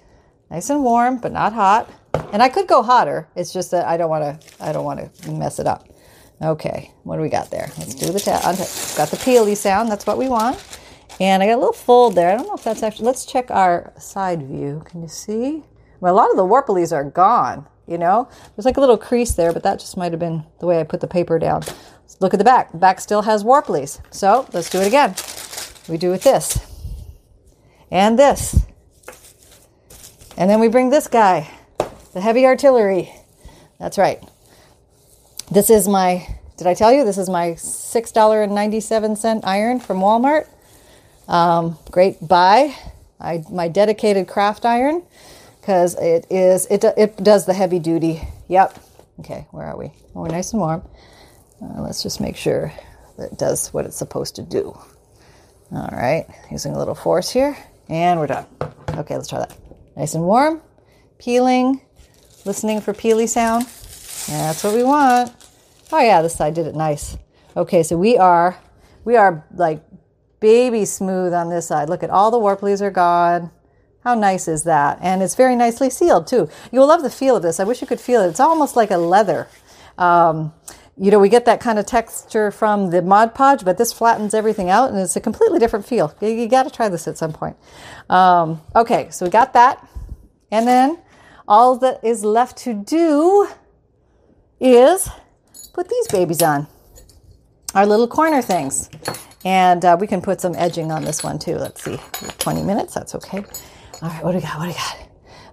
Nice 0.49 0.69
and 0.69 0.83
warm, 0.83 1.17
but 1.17 1.31
not 1.31 1.51
hot. 1.53 1.91
And 2.31 2.41
I 2.41 2.49
could 2.49 2.67
go 2.67 2.81
hotter. 2.83 3.27
It's 3.35 3.51
just 3.51 3.71
that 3.71 3.85
I 3.85 3.97
don't 3.97 4.09
want 4.09 4.41
to. 4.41 4.63
I 4.63 4.71
don't 4.71 4.85
want 4.85 5.13
to 5.13 5.31
mess 5.31 5.59
it 5.59 5.67
up. 5.67 5.89
Okay. 6.41 6.91
What 7.03 7.17
do 7.17 7.21
we 7.21 7.29
got 7.29 7.51
there? 7.51 7.69
Let's 7.77 7.95
do 7.95 8.11
the 8.11 8.19
test. 8.19 8.45
Uh, 8.45 8.55
got 8.97 9.09
the 9.09 9.17
peely 9.17 9.57
sound. 9.57 9.91
That's 9.91 10.05
what 10.07 10.17
we 10.17 10.29
want. 10.29 10.63
And 11.19 11.41
I 11.43 11.47
got 11.47 11.55
a 11.55 11.57
little 11.57 11.73
fold 11.73 12.15
there. 12.15 12.31
I 12.31 12.37
don't 12.37 12.47
know 12.47 12.55
if 12.55 12.63
that's 12.63 12.83
actually, 12.83 13.05
let's 13.05 13.25
check 13.25 13.51
our 13.51 13.93
side 13.99 14.43
view. 14.43 14.83
Can 14.85 15.01
you 15.01 15.07
see? 15.07 15.63
Well, 15.99 16.13
a 16.13 16.15
lot 16.15 16.29
of 16.29 16.37
the 16.37 16.43
warpleys 16.43 16.91
are 16.91 17.03
gone, 17.03 17.67
you 17.87 17.97
know? 17.97 18.27
There's 18.55 18.65
like 18.65 18.77
a 18.77 18.79
little 18.79 18.97
crease 18.97 19.33
there, 19.33 19.53
but 19.53 19.63
that 19.63 19.79
just 19.79 19.97
might 19.97 20.11
have 20.11 20.19
been 20.19 20.43
the 20.59 20.65
way 20.65 20.79
I 20.79 20.83
put 20.83 21.01
the 21.01 21.07
paper 21.07 21.39
down. 21.39 21.61
Let's 21.61 22.21
look 22.21 22.33
at 22.33 22.37
the 22.37 22.43
back. 22.43 22.71
The 22.71 22.77
back 22.77 22.99
still 22.99 23.23
has 23.23 23.43
warpleys. 23.43 23.99
So 24.11 24.47
let's 24.53 24.69
do 24.69 24.79
it 24.79 24.87
again. 24.87 25.15
We 25.87 25.97
do 25.97 26.13
it 26.13 26.21
this. 26.21 26.59
And 27.91 28.19
this. 28.19 28.65
And 30.37 30.49
then 30.49 30.59
we 30.59 30.67
bring 30.67 30.89
this 30.89 31.07
guy, 31.07 31.49
the 32.13 32.21
heavy 32.21 32.45
artillery. 32.45 33.13
That's 33.79 33.97
right. 33.97 34.21
This 35.49 35.69
is 35.69 35.87
my, 35.87 36.27
did 36.57 36.67
I 36.67 36.73
tell 36.73 36.91
you? 36.91 37.05
This 37.05 37.17
is 37.17 37.29
my 37.29 37.51
$6.97 37.51 39.39
iron 39.43 39.79
from 39.79 39.99
Walmart. 39.99 40.47
Um, 41.27 41.77
great 41.91 42.27
buy. 42.27 42.75
I, 43.19 43.43
my 43.49 43.67
dedicated 43.67 44.27
craft 44.27 44.65
iron 44.65 45.03
because 45.65 45.95
it 45.95 46.27
is, 46.29 46.67
it, 46.67 46.83
it 46.95 47.17
does 47.17 47.47
the 47.47 47.53
heavy 47.53 47.79
duty. 47.79 48.21
Yep. 48.49 48.77
Okay, 49.21 49.47
where 49.49 49.65
are 49.65 49.75
we? 49.75 49.91
We're 50.13 50.27
nice 50.27 50.53
and 50.53 50.59
warm. 50.59 50.87
Uh, 51.59 51.81
let's 51.81 52.03
just 52.03 52.21
make 52.21 52.37
sure 52.37 52.71
that 53.17 53.31
it 53.31 53.39
does 53.39 53.73
what 53.73 53.83
it's 53.83 53.97
supposed 53.97 54.35
to 54.35 54.43
do. 54.43 54.77
All 55.71 55.89
right, 55.91 56.27
using 56.51 56.73
a 56.73 56.77
little 56.77 56.93
force 56.93 57.31
here, 57.31 57.57
and 57.89 58.19
we're 58.19 58.27
done. 58.27 58.45
Okay, 58.91 59.15
let's 59.15 59.27
try 59.27 59.39
that. 59.39 59.57
Nice 59.97 60.13
and 60.13 60.23
warm, 60.23 60.61
peeling, 61.17 61.81
listening 62.45 62.79
for 62.79 62.93
peely 62.93 63.27
sound. 63.27 63.63
That's 64.27 64.63
what 64.63 64.75
we 64.75 64.83
want. 64.83 65.33
Oh 65.91 65.99
yeah, 65.99 66.21
this 66.21 66.35
side 66.35 66.53
did 66.53 66.67
it 66.67 66.75
nice. 66.75 67.17
Okay, 67.57 67.81
so 67.81 67.97
we 67.97 68.19
are 68.19 68.55
we 69.03 69.15
are 69.15 69.43
like 69.55 69.83
baby 70.39 70.85
smooth 70.85 71.33
on 71.33 71.49
this 71.49 71.67
side. 71.67 71.89
Look 71.89 72.03
at 72.03 72.11
all 72.11 72.29
the 72.29 72.37
warpleys 72.37 72.81
are 72.81 72.91
gone. 72.91 73.49
How 74.05 74.13
nice 74.13 74.47
is 74.47 74.63
that? 74.65 74.99
And 75.01 75.23
it's 75.23 75.33
very 75.33 75.55
nicely 75.55 75.89
sealed 75.89 76.27
too. 76.27 76.47
You'll 76.71 76.85
love 76.85 77.01
the 77.01 77.09
feel 77.09 77.35
of 77.35 77.41
this. 77.41 77.59
I 77.59 77.63
wish 77.63 77.81
you 77.81 77.87
could 77.87 77.99
feel 77.99 78.21
it. 78.21 78.29
It's 78.29 78.39
almost 78.39 78.75
like 78.75 78.91
a 78.91 78.97
leather. 78.97 79.47
Um, 79.97 80.53
you 80.95 81.09
know, 81.09 81.17
we 81.19 81.27
get 81.27 81.45
that 81.45 81.59
kind 81.59 81.79
of 81.79 81.87
texture 81.87 82.51
from 82.51 82.91
the 82.91 83.01
Mod 83.01 83.33
Podge, 83.33 83.65
but 83.65 83.79
this 83.79 83.91
flattens 83.91 84.35
everything 84.35 84.69
out 84.69 84.91
and 84.91 84.99
it's 84.99 85.15
a 85.15 85.19
completely 85.19 85.57
different 85.57 85.87
feel. 85.87 86.15
You, 86.21 86.29
you 86.29 86.47
got 86.47 86.63
to 86.63 86.69
try 86.69 86.87
this 86.87 87.07
at 87.07 87.17
some 87.17 87.33
point. 87.33 87.57
Um, 88.07 88.61
okay, 88.75 89.09
so 89.09 89.25
we 89.25 89.31
got 89.31 89.53
that. 89.53 89.85
And 90.51 90.67
then 90.67 90.99
all 91.47 91.75
that 91.79 92.03
is 92.03 92.23
left 92.23 92.57
to 92.59 92.75
do 92.75 93.47
is 94.59 95.09
put 95.73 95.89
these 95.89 96.07
babies 96.09 96.43
on 96.43 96.67
our 97.73 97.87
little 97.87 98.07
corner 98.07 98.43
things. 98.43 98.87
And 99.43 99.83
uh, 99.83 99.97
we 99.99 100.05
can 100.05 100.21
put 100.21 100.41
some 100.41 100.53
edging 100.55 100.91
on 100.91 101.03
this 101.03 101.23
one 101.23 101.39
too. 101.39 101.55
Let's 101.55 101.83
see, 101.83 101.97
20 102.37 102.61
minutes, 102.61 102.93
that's 102.93 103.15
okay. 103.15 103.43
All 104.01 104.09
right, 104.09 104.23
what 104.23 104.31
do 104.31 104.37
we 104.37 104.43
got? 104.43 104.57
What 104.57 104.65
do 104.65 104.69
we 104.69 104.73
got? 104.73 104.97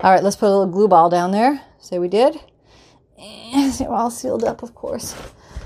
All 0.00 0.10
right, 0.10 0.22
let's 0.22 0.34
put 0.34 0.46
a 0.46 0.50
little 0.50 0.66
glue 0.66 0.88
ball 0.88 1.08
down 1.08 1.30
there. 1.30 1.60
Say 1.78 1.98
we 1.98 2.08
did. 2.08 2.40
And 3.18 3.72
they're 3.78 3.88
all 3.88 4.10
sealed 4.10 4.42
up, 4.42 4.62
of 4.62 4.74
course, 4.74 5.14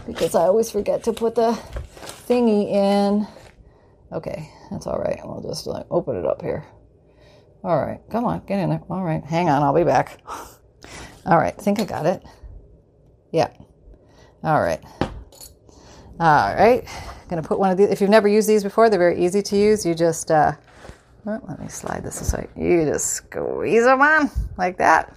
because 0.07 0.35
I 0.35 0.43
always 0.43 0.71
forget 0.71 1.03
to 1.05 1.13
put 1.13 1.35
the 1.35 1.59
thingy 2.29 2.71
in. 2.71 3.27
Okay, 4.13 4.51
that's 4.71 4.87
all 4.87 4.99
right. 4.99 5.19
We'll 5.25 5.43
just 5.43 5.67
like 5.67 5.87
open 5.91 6.17
it 6.17 6.27
up 6.27 6.43
here. 6.43 6.67
All 7.65 7.81
right, 7.81 8.01
come 8.11 8.25
on, 8.25 8.45
get 8.47 8.61
in 8.61 8.69
there. 8.69 8.83
All 8.91 9.03
right, 9.03 9.25
hang 9.25 9.49
on, 9.49 9.63
I'll 9.63 9.75
be 9.75 9.85
back. 9.85 10.21
All 11.27 11.39
right, 11.39 11.57
think 11.57 11.81
I 11.81 11.85
got 11.85 12.07
it. 12.07 12.23
Yeah. 13.33 13.49
All 14.45 14.61
right. 14.61 14.81
All 16.21 16.55
right. 16.55 16.85
Gonna 17.29 17.43
put 17.43 17.59
one 17.59 17.71
of 17.71 17.79
these. 17.79 17.89
If 17.89 18.01
you've 18.01 18.11
never 18.11 18.29
used 18.29 18.49
these 18.49 18.63
before, 18.63 18.89
they're 18.89 18.99
very 18.99 19.25
easy 19.25 19.43
to 19.43 19.57
use. 19.57 19.85
You 19.85 19.95
just, 19.95 20.31
uh, 20.31 20.53
well, 21.27 21.43
let 21.49 21.61
me 21.61 21.67
slide 21.67 22.05
this 22.05 22.21
aside. 22.21 22.49
You 22.57 22.85
just 22.85 23.07
squeeze 23.07 23.83
them 23.83 24.01
on 24.01 24.31
like 24.57 24.79
that. 24.79 25.13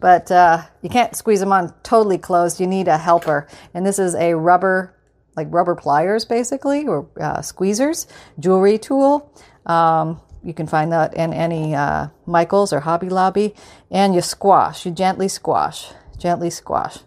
But 0.00 0.30
uh, 0.30 0.62
you 0.82 0.90
can't 0.90 1.16
squeeze 1.16 1.40
them 1.40 1.50
on 1.50 1.72
totally 1.82 2.18
closed. 2.18 2.60
You 2.60 2.66
need 2.66 2.88
a 2.88 2.98
helper. 2.98 3.48
And 3.72 3.84
this 3.84 3.98
is 3.98 4.14
a 4.16 4.34
rubber, 4.34 4.94
like 5.34 5.48
rubber 5.50 5.74
pliers 5.74 6.26
basically, 6.26 6.86
or 6.86 7.08
uh, 7.18 7.38
squeezers, 7.38 8.06
jewelry 8.38 8.76
tool. 8.76 9.32
Um, 9.64 10.20
you 10.44 10.52
can 10.52 10.66
find 10.66 10.92
that 10.92 11.14
in 11.14 11.32
any 11.32 11.74
uh, 11.74 12.08
Michaels 12.26 12.74
or 12.74 12.80
Hobby 12.80 13.08
Lobby. 13.08 13.54
And 13.90 14.14
you 14.14 14.20
squash, 14.20 14.84
you 14.84 14.92
gently 14.92 15.26
squash, 15.26 15.90
gently 16.18 16.50
squash. 16.50 16.98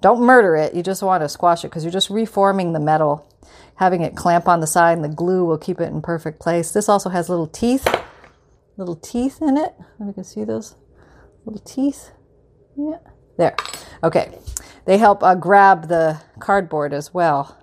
Don't 0.00 0.20
murder 0.20 0.54
it. 0.54 0.72
You 0.72 0.84
just 0.84 1.02
want 1.02 1.24
to 1.24 1.28
squash 1.28 1.64
it 1.64 1.68
because 1.68 1.82
you're 1.82 1.92
just 1.92 2.10
reforming 2.10 2.72
the 2.72 2.80
metal. 2.80 3.27
Having 3.78 4.02
it 4.02 4.16
clamp 4.16 4.48
on 4.48 4.60
the 4.60 4.66
side 4.66 4.96
and 4.96 5.04
the 5.04 5.08
glue 5.08 5.44
will 5.44 5.58
keep 5.58 5.80
it 5.80 5.88
in 5.88 6.02
perfect 6.02 6.40
place. 6.40 6.70
This 6.70 6.88
also 6.88 7.10
has 7.10 7.28
little 7.28 7.46
teeth, 7.46 7.86
little 8.76 8.96
teeth 8.96 9.40
in 9.40 9.56
it. 9.56 9.74
You 9.98 10.12
can 10.12 10.24
see 10.24 10.44
those 10.44 10.76
little 11.44 11.60
teeth. 11.62 12.10
Yeah, 12.76 12.98
there. 13.36 13.56
Okay. 14.02 14.38
They 14.84 14.96
help 14.96 15.22
uh, 15.22 15.34
grab 15.34 15.88
the 15.88 16.18
cardboard 16.38 16.94
as 16.94 17.12
well. 17.12 17.58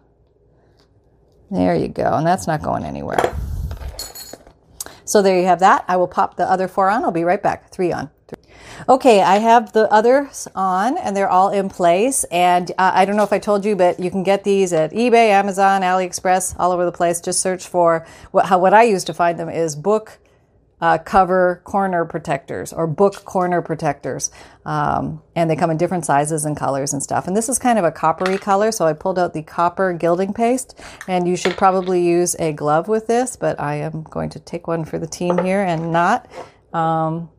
There 1.50 1.76
you 1.76 1.88
go. 1.88 2.14
And 2.14 2.28
that's 2.28 2.46
not 2.46 2.62
going 2.62 2.84
anywhere. 2.84 3.36
So 5.06 5.22
there 5.24 5.40
you 5.40 5.46
have 5.46 5.60
that. 5.60 5.86
I 5.88 5.98
will 5.98 6.08
pop 6.08 6.38
the 6.38 6.50
other 6.50 6.68
four 6.68 6.90
on. 6.90 7.04
I'll 7.04 7.12
be 7.12 7.24
right 7.24 7.42
back. 7.42 7.72
Three 7.72 7.92
on. 7.92 8.12
Okay, 8.88 9.22
I 9.22 9.38
have 9.38 9.72
the 9.74 9.92
others 9.92 10.48
on 10.56 10.98
and 10.98 11.16
they're 11.16 11.30
all 11.30 11.50
in 11.50 11.70
place. 11.70 12.24
And 12.26 12.72
uh, 12.72 12.92
I 12.94 13.06
don't 13.06 13.16
know 13.16 13.24
if 13.24 13.34
I 13.34 13.40
told 13.40 13.66
you, 13.66 13.76
but 13.76 14.00
you 14.00 14.12
can 14.12 14.24
get 14.24 14.44
these 14.44 14.74
at 14.74 14.92
eBay, 14.92 15.30
Amazon, 15.30 15.82
AliExpress, 15.82 16.56
all 16.60 16.72
over 16.72 16.86
the 16.86 16.92
place. 16.92 17.22
Just 17.22 17.42
search 17.42 17.68
for 17.68 18.06
what, 18.32 18.46
how, 18.46 18.60
what 18.60 18.74
I 18.74 18.84
use 18.84 19.04
to 19.06 19.14
find 19.14 19.40
them 19.40 19.50
is 19.50 19.76
book 19.76 20.20
uh, 20.82 20.98
cover 20.98 21.62
corner 21.64 22.06
protectors 22.06 22.74
or 22.74 22.86
book 22.86 23.24
corner 23.26 23.62
protectors. 23.62 24.30
Um, 24.66 25.22
and 25.36 25.50
they 25.50 25.56
come 25.56 25.72
in 25.72 25.78
different 25.78 26.06
sizes 26.06 26.46
and 26.46 26.58
colors 26.58 26.94
and 26.94 27.02
stuff. 27.02 27.28
And 27.28 27.36
this 27.36 27.50
is 27.50 27.58
kind 27.58 27.80
of 27.80 27.86
a 27.86 27.92
coppery 27.92 28.38
color, 28.38 28.72
so 28.72 28.86
I 28.86 28.94
pulled 28.94 29.18
out 29.18 29.34
the 29.34 29.42
copper 29.42 29.94
gilding 29.94 30.34
paste. 30.34 30.80
And 31.08 31.28
you 31.28 31.38
should 31.38 31.56
probably 31.58 32.06
use 32.06 32.36
a 32.40 32.52
glove 32.52 32.88
with 32.88 33.08
this, 33.08 33.36
but 33.36 33.60
I 33.60 33.76
am 33.76 34.04
going 34.04 34.30
to 34.32 34.40
take 34.40 34.68
one 34.68 34.86
for 34.86 35.00
the 35.00 35.08
team 35.08 35.38
here 35.38 35.64
and 35.64 35.92
not. 35.92 36.30
Um, 36.74 37.30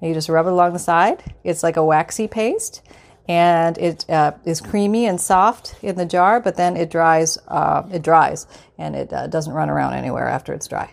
you 0.00 0.14
just 0.14 0.28
rub 0.28 0.46
it 0.46 0.52
along 0.52 0.72
the 0.72 0.78
side. 0.78 1.22
It's 1.44 1.62
like 1.62 1.76
a 1.76 1.84
waxy 1.84 2.28
paste, 2.28 2.82
and 3.28 3.76
it 3.78 4.08
uh, 4.10 4.32
is 4.44 4.60
creamy 4.60 5.06
and 5.06 5.20
soft 5.20 5.76
in 5.82 5.96
the 5.96 6.06
jar, 6.06 6.40
but 6.40 6.56
then 6.56 6.76
it 6.76 6.90
dries. 6.90 7.38
Uh, 7.48 7.82
it 7.92 8.02
dries, 8.02 8.46
and 8.78 8.94
it 8.94 9.12
uh, 9.12 9.26
doesn't 9.26 9.52
run 9.52 9.70
around 9.70 9.94
anywhere 9.94 10.28
after 10.28 10.52
it's 10.52 10.68
dry. 10.68 10.90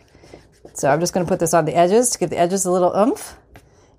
So 0.73 0.89
I'm 0.89 0.99
just 0.99 1.13
going 1.13 1.25
to 1.25 1.29
put 1.29 1.39
this 1.39 1.53
on 1.53 1.65
the 1.65 1.75
edges 1.75 2.09
to 2.11 2.19
give 2.19 2.29
the 2.29 2.39
edges 2.39 2.65
a 2.65 2.71
little 2.71 2.95
oomph, 2.95 3.37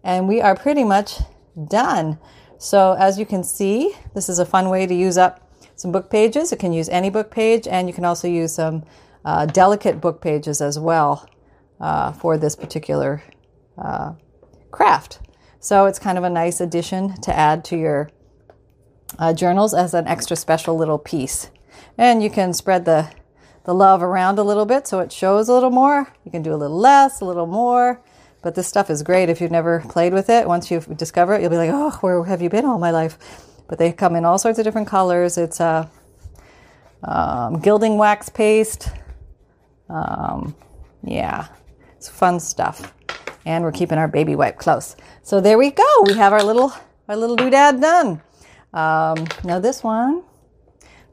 and 0.02 0.26
we 0.26 0.40
are 0.40 0.56
pretty 0.56 0.84
much 0.84 1.20
done. 1.68 2.18
So 2.58 2.92
as 2.98 3.18
you 3.18 3.26
can 3.26 3.44
see, 3.44 3.94
this 4.14 4.28
is 4.28 4.38
a 4.38 4.46
fun 4.46 4.70
way 4.70 4.86
to 4.86 4.94
use 4.94 5.18
up 5.18 5.52
some 5.76 5.92
book 5.92 6.10
pages. 6.10 6.52
It 6.52 6.58
can 6.58 6.72
use 6.72 6.88
any 6.88 7.10
book 7.10 7.30
page, 7.30 7.68
and 7.68 7.88
you 7.88 7.94
can 7.94 8.04
also 8.04 8.26
use 8.26 8.54
some 8.54 8.84
uh, 9.24 9.46
delicate 9.46 10.00
book 10.00 10.20
pages 10.20 10.60
as 10.60 10.78
well 10.78 11.28
uh, 11.80 12.12
for 12.12 12.38
this 12.38 12.56
particular 12.56 13.22
uh, 13.78 14.14
craft. 14.74 15.20
So 15.60 15.86
it's 15.86 15.98
kind 15.98 16.18
of 16.18 16.24
a 16.24 16.30
nice 16.30 16.60
addition 16.60 17.18
to 17.22 17.34
add 17.34 17.64
to 17.66 17.76
your 17.76 18.10
uh, 19.18 19.32
journals 19.32 19.72
as 19.72 19.94
an 19.94 20.06
extra 20.06 20.36
special 20.36 20.76
little 20.76 20.98
piece. 20.98 21.50
And 21.96 22.22
you 22.22 22.28
can 22.28 22.52
spread 22.52 22.84
the, 22.84 23.10
the 23.64 23.74
love 23.74 24.02
around 24.02 24.38
a 24.38 24.42
little 24.42 24.66
bit 24.66 24.86
so 24.86 25.00
it 25.00 25.12
shows 25.12 25.48
a 25.48 25.52
little 25.52 25.70
more. 25.70 26.12
You 26.24 26.30
can 26.30 26.42
do 26.42 26.52
a 26.52 26.56
little 26.56 26.78
less, 26.78 27.20
a 27.20 27.24
little 27.24 27.46
more. 27.46 28.02
But 28.42 28.56
this 28.56 28.66
stuff 28.66 28.90
is 28.90 29.02
great 29.02 29.30
if 29.30 29.40
you've 29.40 29.50
never 29.50 29.80
played 29.88 30.12
with 30.12 30.28
it. 30.28 30.46
Once 30.46 30.70
you 30.70 30.80
discover 30.80 31.34
it, 31.34 31.40
you'll 31.40 31.50
be 31.50 31.56
like, 31.56 31.70
oh, 31.72 31.92
where 32.02 32.22
have 32.24 32.42
you 32.42 32.50
been 32.50 32.66
all 32.66 32.78
my 32.78 32.90
life? 32.90 33.16
But 33.66 33.78
they 33.78 33.90
come 33.90 34.16
in 34.16 34.26
all 34.26 34.36
sorts 34.36 34.58
of 34.58 34.64
different 34.64 34.88
colors. 34.88 35.38
It's 35.38 35.60
a 35.60 35.90
um, 37.02 37.60
gilding 37.60 37.96
wax 37.96 38.28
paste. 38.28 38.90
Um, 39.88 40.54
yeah, 41.02 41.46
it's 41.96 42.08
fun 42.08 42.38
stuff 42.38 42.93
and 43.44 43.64
we're 43.64 43.72
keeping 43.72 43.98
our 43.98 44.08
baby 44.08 44.36
wipe 44.36 44.58
close. 44.58 44.96
So 45.22 45.40
there 45.40 45.58
we 45.58 45.70
go. 45.70 45.84
We 46.06 46.14
have 46.14 46.32
our 46.32 46.42
little 46.42 46.72
our 47.08 47.16
little 47.16 47.36
doodad 47.36 47.80
done. 47.80 48.22
Um, 48.72 49.26
now 49.44 49.58
this 49.58 49.82
one, 49.82 50.24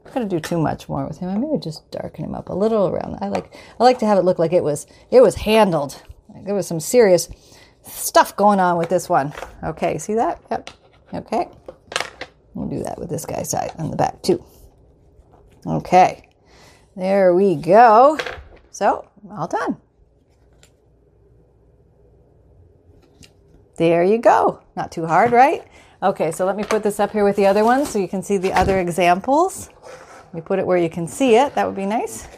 I'm 0.04 0.12
gonna 0.12 0.28
do 0.28 0.40
too 0.40 0.58
much 0.58 0.88
more 0.88 1.06
with 1.06 1.18
him. 1.18 1.28
I 1.28 1.36
maybe 1.36 1.58
just 1.58 1.90
darken 1.90 2.24
him 2.24 2.34
up 2.34 2.48
a 2.48 2.54
little 2.54 2.88
around. 2.88 3.18
I 3.20 3.28
like 3.28 3.54
I 3.78 3.84
like 3.84 3.98
to 4.00 4.06
have 4.06 4.18
it 4.18 4.24
look 4.24 4.38
like 4.38 4.52
it 4.52 4.64
was 4.64 4.86
it 5.10 5.20
was 5.22 5.34
handled. 5.34 6.02
Like 6.28 6.44
there 6.44 6.54
was 6.54 6.66
some 6.66 6.80
serious 6.80 7.28
stuff 7.82 8.36
going 8.36 8.60
on 8.60 8.78
with 8.78 8.88
this 8.88 9.08
one. 9.08 9.32
Okay, 9.62 9.98
see 9.98 10.14
that? 10.14 10.40
Yep. 10.50 10.70
Okay. 11.14 11.48
We'll 12.54 12.68
do 12.68 12.82
that 12.82 12.98
with 12.98 13.08
this 13.08 13.26
guy's 13.26 13.50
side 13.50 13.72
on 13.78 13.90
the 13.90 13.96
back 13.96 14.22
too. 14.22 14.44
Okay. 15.66 16.28
There 16.96 17.34
we 17.34 17.56
go. 17.56 18.18
So 18.70 19.08
all 19.30 19.46
done. 19.48 19.81
There 23.82 24.04
you 24.04 24.18
go. 24.18 24.60
Not 24.76 24.92
too 24.92 25.06
hard, 25.06 25.32
right? 25.32 25.66
Okay, 26.04 26.30
so 26.30 26.46
let 26.46 26.54
me 26.56 26.62
put 26.62 26.84
this 26.84 27.00
up 27.00 27.10
here 27.10 27.24
with 27.24 27.34
the 27.34 27.46
other 27.46 27.64
ones 27.64 27.88
so 27.88 27.98
you 27.98 28.06
can 28.06 28.22
see 28.22 28.36
the 28.36 28.52
other 28.52 28.78
examples. 28.78 29.70
Let 30.26 30.34
me 30.34 30.40
put 30.40 30.60
it 30.60 30.66
where 30.68 30.78
you 30.78 30.88
can 30.88 31.08
see 31.08 31.34
it. 31.34 31.56
That 31.56 31.66
would 31.66 31.74
be 31.74 31.84
nice. 31.84 32.28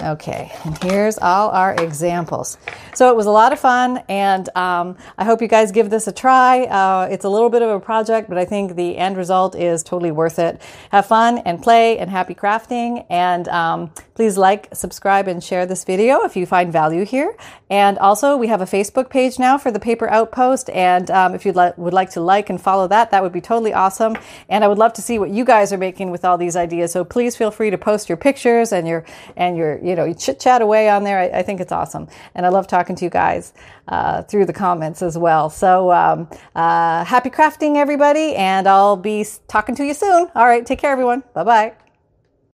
Okay, 0.00 0.52
and 0.64 0.78
here's 0.84 1.18
all 1.18 1.50
our 1.50 1.74
examples. 1.74 2.56
So 2.94 3.10
it 3.10 3.16
was 3.16 3.26
a 3.26 3.32
lot 3.32 3.52
of 3.52 3.58
fun, 3.58 4.02
and 4.08 4.48
um, 4.56 4.96
I 5.16 5.24
hope 5.24 5.42
you 5.42 5.48
guys 5.48 5.72
give 5.72 5.90
this 5.90 6.06
a 6.06 6.12
try. 6.12 6.64
Uh, 6.66 7.08
it's 7.10 7.24
a 7.24 7.28
little 7.28 7.50
bit 7.50 7.62
of 7.62 7.70
a 7.70 7.80
project, 7.80 8.28
but 8.28 8.38
I 8.38 8.44
think 8.44 8.76
the 8.76 8.96
end 8.96 9.16
result 9.16 9.56
is 9.56 9.82
totally 9.82 10.12
worth 10.12 10.38
it. 10.38 10.62
Have 10.90 11.06
fun 11.06 11.38
and 11.38 11.60
play 11.60 11.98
and 11.98 12.08
happy 12.10 12.34
crafting, 12.36 13.06
and 13.10 13.48
um, 13.48 13.90
please 14.14 14.38
like, 14.38 14.68
subscribe, 14.72 15.26
and 15.26 15.42
share 15.42 15.66
this 15.66 15.82
video 15.82 16.22
if 16.22 16.36
you 16.36 16.46
find 16.46 16.72
value 16.72 17.04
here. 17.04 17.34
And 17.68 17.98
also, 17.98 18.36
we 18.36 18.46
have 18.46 18.60
a 18.60 18.66
Facebook 18.66 19.10
page 19.10 19.38
now 19.38 19.58
for 19.58 19.72
the 19.72 19.80
Paper 19.80 20.08
Outpost, 20.08 20.70
and 20.70 21.10
um, 21.10 21.34
if 21.34 21.44
you 21.44 21.50
li- 21.50 21.72
would 21.76 21.92
like 21.92 22.10
to 22.10 22.20
like 22.20 22.50
and 22.50 22.60
follow 22.60 22.86
that, 22.86 23.10
that 23.10 23.22
would 23.22 23.32
be 23.32 23.40
totally 23.40 23.72
awesome. 23.72 24.16
And 24.48 24.62
I 24.62 24.68
would 24.68 24.78
love 24.78 24.92
to 24.92 25.02
see 25.02 25.18
what 25.18 25.30
you 25.30 25.44
guys 25.44 25.72
are 25.72 25.78
making 25.78 26.12
with 26.12 26.24
all 26.24 26.38
these 26.38 26.54
ideas. 26.54 26.92
So 26.92 27.04
please 27.04 27.34
feel 27.34 27.50
free 27.50 27.70
to 27.70 27.78
post 27.78 28.08
your 28.08 28.16
pictures 28.16 28.72
and 28.72 28.86
your 28.86 29.04
and 29.36 29.56
your 29.56 29.87
you 29.88 29.96
know, 29.96 30.04
you 30.04 30.14
chit 30.14 30.38
chat 30.38 30.62
away 30.62 30.88
on 30.88 31.04
there. 31.04 31.18
I, 31.18 31.38
I, 31.38 31.42
think 31.42 31.60
it's 31.60 31.72
awesome. 31.72 32.08
And 32.34 32.44
I 32.44 32.50
love 32.50 32.66
talking 32.66 32.94
to 32.96 33.04
you 33.04 33.10
guys 33.10 33.52
uh, 33.88 34.22
through 34.22 34.46
the 34.46 34.52
comments 34.52 35.02
as 35.02 35.16
well. 35.16 35.50
So 35.50 35.90
um, 35.92 36.28
uh, 36.54 37.04
happy 37.04 37.30
crafting, 37.30 37.76
everybody. 37.76 38.34
And 38.36 38.68
I'll 38.68 38.96
be 38.96 39.26
talking 39.48 39.74
to 39.76 39.84
you 39.84 39.94
soon. 39.94 40.28
All 40.34 40.46
right. 40.46 40.64
Take 40.64 40.78
care, 40.78 40.92
everyone. 40.92 41.22
Bye 41.34 41.44
bye. 41.44 41.87